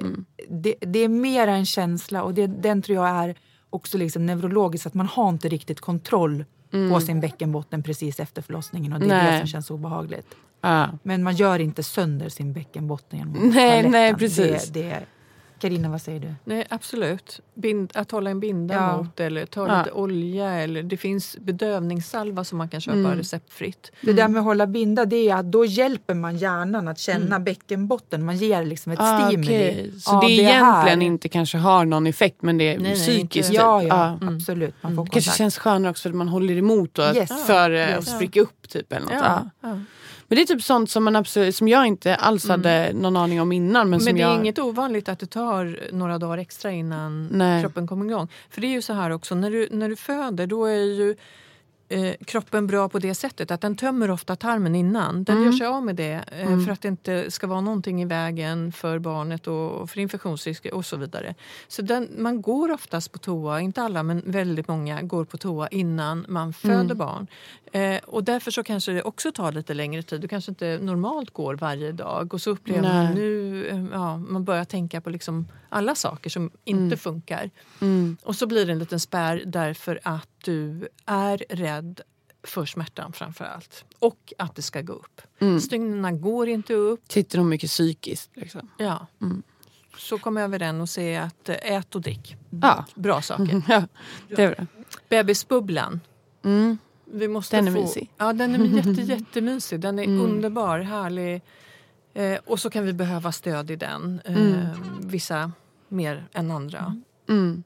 [0.49, 3.35] det, det är mer en känsla och det, den tror jag är
[3.69, 6.45] också liksom neurologiskt att man har inte riktigt kontroll
[6.91, 9.39] på sin bäckenbotten precis efter förlossningen och det är det Mm.
[9.39, 10.27] Som känns obehagligt.
[10.61, 10.89] Ja.
[11.03, 13.91] Men man gör inte sönder sin bäckenbotten genom Nej, ta lätten.
[13.91, 14.67] nej, precis.
[14.69, 14.99] Det, det,
[15.59, 16.33] Carina, vad säger du?
[16.43, 17.39] Nej, absolut.
[17.55, 18.97] Bind, att hålla en binda Ja.
[18.97, 19.77] mot eller ta Ja.
[19.79, 20.49] lite olja.
[20.51, 23.15] Eller, det finns bedövningssalva som man kan köpa Mm.
[23.17, 23.91] receptfritt.
[24.01, 27.39] Det där med att hålla binda, det är att då hjälper man hjärnan att känna
[27.39, 28.25] bäckenbotten.
[28.25, 29.47] Man ger liksom ett Ah, stimuli.
[29.47, 29.91] okej.
[29.99, 32.95] Så Ja, det här- egentligen inte kanske har någon effekt men det är Nej, nej,
[32.95, 33.49] psykiskt.
[33.49, 34.27] inte- Ja, ja, Ja.
[34.27, 34.75] absolut.
[34.81, 37.45] Man får Det kanske känns skönare också för att man håller emot och Yes.
[37.47, 37.97] för eh, Yes.
[37.97, 39.45] att spricka upp typ eller något.
[39.61, 39.79] Ja.
[40.31, 43.41] Men det är typ sånt som, man absolut, som jag inte alls hade någon aning
[43.41, 43.71] om innan.
[43.71, 47.27] Men, Men, som det är jag, inget ovanligt att det tar några dagar extra innan
[47.31, 47.63] Nej.
[47.63, 48.27] kroppen kommer igång.
[48.49, 51.15] För det är ju så här också, när du, när du föder då är ju
[51.91, 55.23] eh, kroppen bra på det sättet att den tömmer ofta tarmen innan.
[55.23, 58.05] Den gör sig av med det eh, för att det inte ska vara någonting i
[58.05, 61.35] vägen för barnet och för infektionsrisker och så vidare.
[61.67, 65.67] Så den, man går oftast på toa, inte alla men väldigt många går på toa
[65.67, 67.27] innan man föder barn.
[67.71, 70.21] Eh, och därför så kanske det också tar lite längre tid.
[70.21, 73.15] Du kanske inte normalt går varje dag och så upplever man Nej.
[73.15, 77.49] nu, eh, ja, man börjar tänka på liksom alla saker som inte funkar.
[77.81, 78.17] Mm.
[78.23, 82.01] Och så blir det en liten spärr därför att du är rädd
[82.43, 83.85] för smärtan framför allt.
[83.99, 85.21] Och att det ska gå upp.
[85.39, 85.59] Mm.
[85.59, 87.01] Stygnerna går inte upp.
[87.11, 88.29] Sitter nog mycket psykiskt.
[88.33, 88.69] Liksom.
[88.77, 89.07] Ja.
[89.21, 89.43] Mm.
[89.97, 92.35] Så kom över den och se att eh, ät och drick.
[92.61, 92.85] Ja.
[92.95, 93.61] Bra saker.
[93.69, 93.83] ja,
[94.27, 94.67] det är det.
[95.09, 95.99] Bebisbubblan.
[96.43, 96.77] Mm.
[97.05, 97.81] Vi måste Den är få...
[97.81, 98.11] mysig.
[98.17, 99.79] Ja, den är jätte, jättemysig.
[99.79, 100.21] Den är Mm.
[100.21, 101.41] underbar, härlig.
[102.13, 104.21] Eh, och så kan vi behöva stöd i den.
[104.25, 104.67] Eh, Mm.
[105.01, 105.51] Vissa
[105.87, 107.01] mer än andra.
[107.29, 107.63] Mm.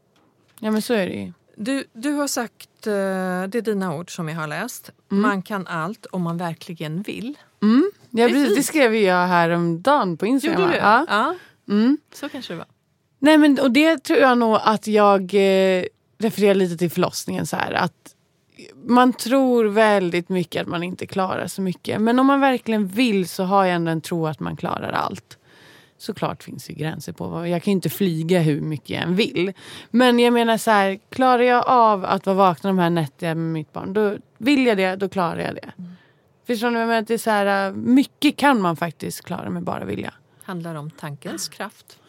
[0.59, 1.33] Ja men så är det ju.
[1.57, 4.89] Du, du har sagt, eh, det är dina ord som jag har läst.
[5.07, 7.37] Man kan allt om man verkligen vill.
[7.61, 7.91] Mm.
[8.09, 8.27] Ja.
[8.27, 8.55] Precis.
[8.55, 10.61] Det skrev jag häromdagen på Instagram.
[10.61, 10.77] Gjorde du?
[10.77, 11.05] Ja.
[11.09, 11.35] Ja,
[11.69, 11.97] Mm.
[12.13, 12.67] så kanske det var.
[13.19, 15.83] Nej men och det tror jag nog att jag eh,
[16.17, 18.15] refererar lite till förlossningen så här att
[18.85, 22.01] man tror väldigt mycket att man inte klarar så mycket.
[22.01, 25.37] Men om man verkligen vill så har jag ändå en tro att man klarar allt.
[25.97, 29.15] Såklart finns det gränser på vad, jag kan ju inte flyga hur mycket jag än
[29.15, 29.53] vill.
[29.91, 33.51] Men jag menar så här, klarar jag av att vara vaken de här nätterna med
[33.53, 35.71] mitt barn, då vill jag det, då klarar jag det.
[36.47, 37.01] Förstår ni menar?
[37.01, 40.13] Det är så här, mycket kan man faktiskt klara med bara vilja.
[40.43, 41.99] Handlar om tankens kraft.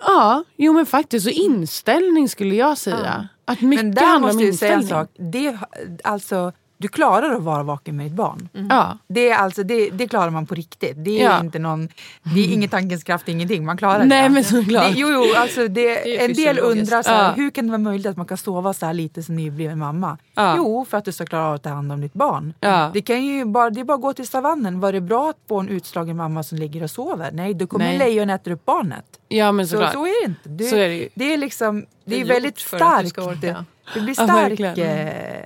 [0.00, 1.26] Ja, jo men faktiskt.
[1.26, 3.28] Och inställning skulle jag säga.
[3.44, 5.06] Att mycket Men där handlar om måste jag säga en inställning.
[5.06, 5.10] sak.
[5.32, 5.58] Det,
[6.04, 8.48] alltså, du klarar att vara vaken med ditt barn.
[8.70, 8.98] Ja.
[9.08, 10.94] Det, är alltså, det, det klarar man på riktigt.
[11.04, 11.40] Det är, Ja.
[11.40, 11.88] inte någon,
[12.22, 13.64] det är ingen tankens kraft, ingenting.
[13.64, 14.28] Man klarar Nej det.
[14.28, 14.84] men såklart.
[14.94, 17.32] Det, jo, jo, alltså det, Det är en del undrar så här, Ja.
[17.36, 20.18] hur kan det vara möjligt att man kan sova så här lite som nybliven mamma?
[20.34, 20.54] Ja.
[20.56, 22.54] Jo, för att du ska klara av att ta hand om ditt barn.
[22.60, 22.90] Ja.
[22.94, 24.80] Det, kan ju bara, det är bara att gå till savannen.
[24.80, 27.30] Var det bra att få en utslagen mamma som ligger och sover?
[27.32, 27.98] Nej, då kommer Nej.
[27.98, 29.04] lejon äter upp barnet.
[29.28, 29.92] Ja men Så, såklart.
[29.92, 30.48] så är det inte.
[30.48, 31.08] Det, Så är det ju.
[31.14, 33.16] det är liksom, det är väldigt du starkt.
[33.94, 34.98] Du blir Ja, stark verkligen.
[35.08, 35.44] eh,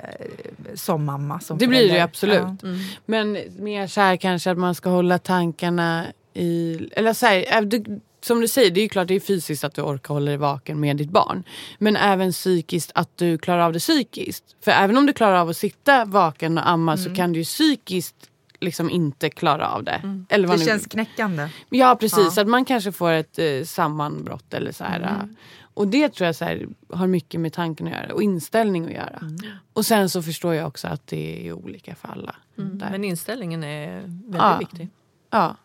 [0.74, 1.40] som mamma.
[1.40, 2.38] Som Det blir det absolut.
[2.62, 2.68] Ja.
[3.06, 6.88] Men mer så här kanske att man ska hålla tankarna i...
[6.92, 9.64] Eller så här, äh, du, som du säger, det är ju klart det är fysiskt
[9.64, 11.44] att du orkar hålla dig vaken med ditt barn.
[11.78, 14.44] Men även psykiskt att du klarar av det psykiskt.
[14.64, 17.04] För även om du klarar av att sitta vaken och amma Mm.
[17.04, 18.14] så kan du ju psykiskt
[18.60, 20.24] liksom inte klara av det.
[20.28, 21.48] Eller vad Det nu- känns knäckande.
[21.70, 22.42] Ja precis, Ja.
[22.42, 24.98] att man kanske får ett eh, sammanbrott eller så här.
[25.00, 25.36] Mm.
[25.78, 28.92] Och det tror jag så här, har mycket med tanken att göra och inställning att
[28.92, 29.18] göra.
[29.22, 29.36] Mm.
[29.72, 32.36] Och sen så förstår jag också att det är olika för alla.
[32.54, 32.90] Där.
[32.90, 34.56] Men inställningen är väldigt Ja.
[34.58, 34.88] viktig.
[35.30, 35.56] ja.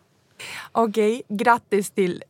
[0.72, 2.22] Okej, grattis till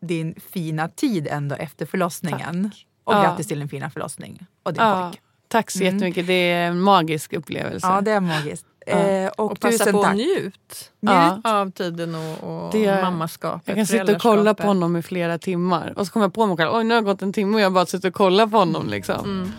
[0.00, 2.70] din fina tid ändå efter förlossningen.
[3.04, 3.22] Och Ja.
[3.22, 4.46] grattis till din fina förlossning.
[4.62, 5.10] Och din ja.
[5.10, 5.20] pojk.
[5.48, 7.86] Tack så jättemycket, det är en magisk upplevelse.
[7.86, 8.66] Ja, det är magiskt.
[8.86, 10.10] Eh, och, Och passa tusen på tack.
[10.10, 11.40] att njut Ja.
[11.44, 13.62] av tiden och, och Det mammaskapet.
[13.64, 16.46] jag kan sitta och kolla på honom i flera timmar och så kommer jag på
[16.46, 18.50] mig själv, oj nu har det gått en timme och jag bara suttit och kollat
[18.50, 18.88] på honom.
[18.88, 19.52] Liksom.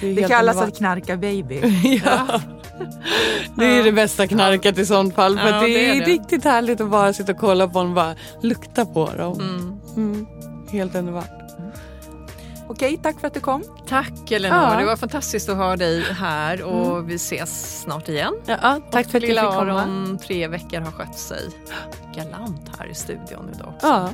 [0.00, 1.60] Det, är Det helt kallas att knarka baby.
[2.04, 2.40] ja.
[3.56, 5.38] Det är det bästa knarket i sånt fall.
[5.38, 6.06] För Ja, det, det är det.
[6.06, 9.40] riktigt härligt att bara sitta och kolla på dem och bara lukta på dem.
[9.96, 10.26] Mm.
[10.72, 11.30] Helt underbart.
[12.70, 13.62] Okej, tack för att du kom.
[13.88, 14.76] Tack Elinor, Ja.
[14.78, 18.34] det var fantastiskt att ha dig här och vi ses snart igen.
[18.46, 19.60] Ja, ja, tack för att jag fick Lilla komma.
[19.82, 21.48] Aron, tre veckor, har skött sig
[22.14, 23.86] galant här i studion idag också.
[23.86, 24.08] Ja,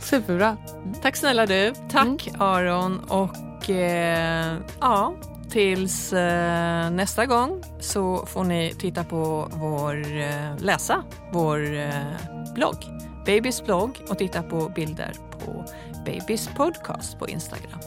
[0.00, 0.56] superbra.
[1.02, 1.72] Tack snälla du.
[1.90, 5.14] Tack Aron och eh, ja,
[5.50, 11.90] tills eh, nästa gång så får ni titta på vår, eh, läsa vår eh,
[12.54, 12.76] blogg,
[13.26, 15.64] Babys blogg och titta på bilder på
[16.06, 17.80] Babys podcast på Instagram.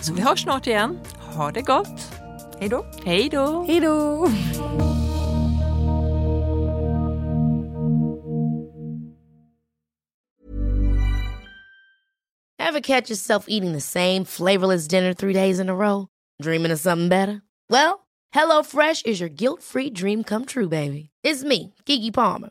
[0.00, 1.00] Så vi hörs snart igen.
[1.18, 2.12] Ha det gott.
[2.60, 2.86] Hej då.
[3.04, 3.64] Hej då.
[3.68, 4.28] Hej då!
[12.58, 16.08] Ever catch yourself eating the same flavorless dinner three days in a row?
[16.42, 17.42] Dreaming of something better?
[17.68, 21.10] Well, HelloFresh is your guilt-free dream come true, baby.
[21.24, 22.50] It's me, Kiki Palmer.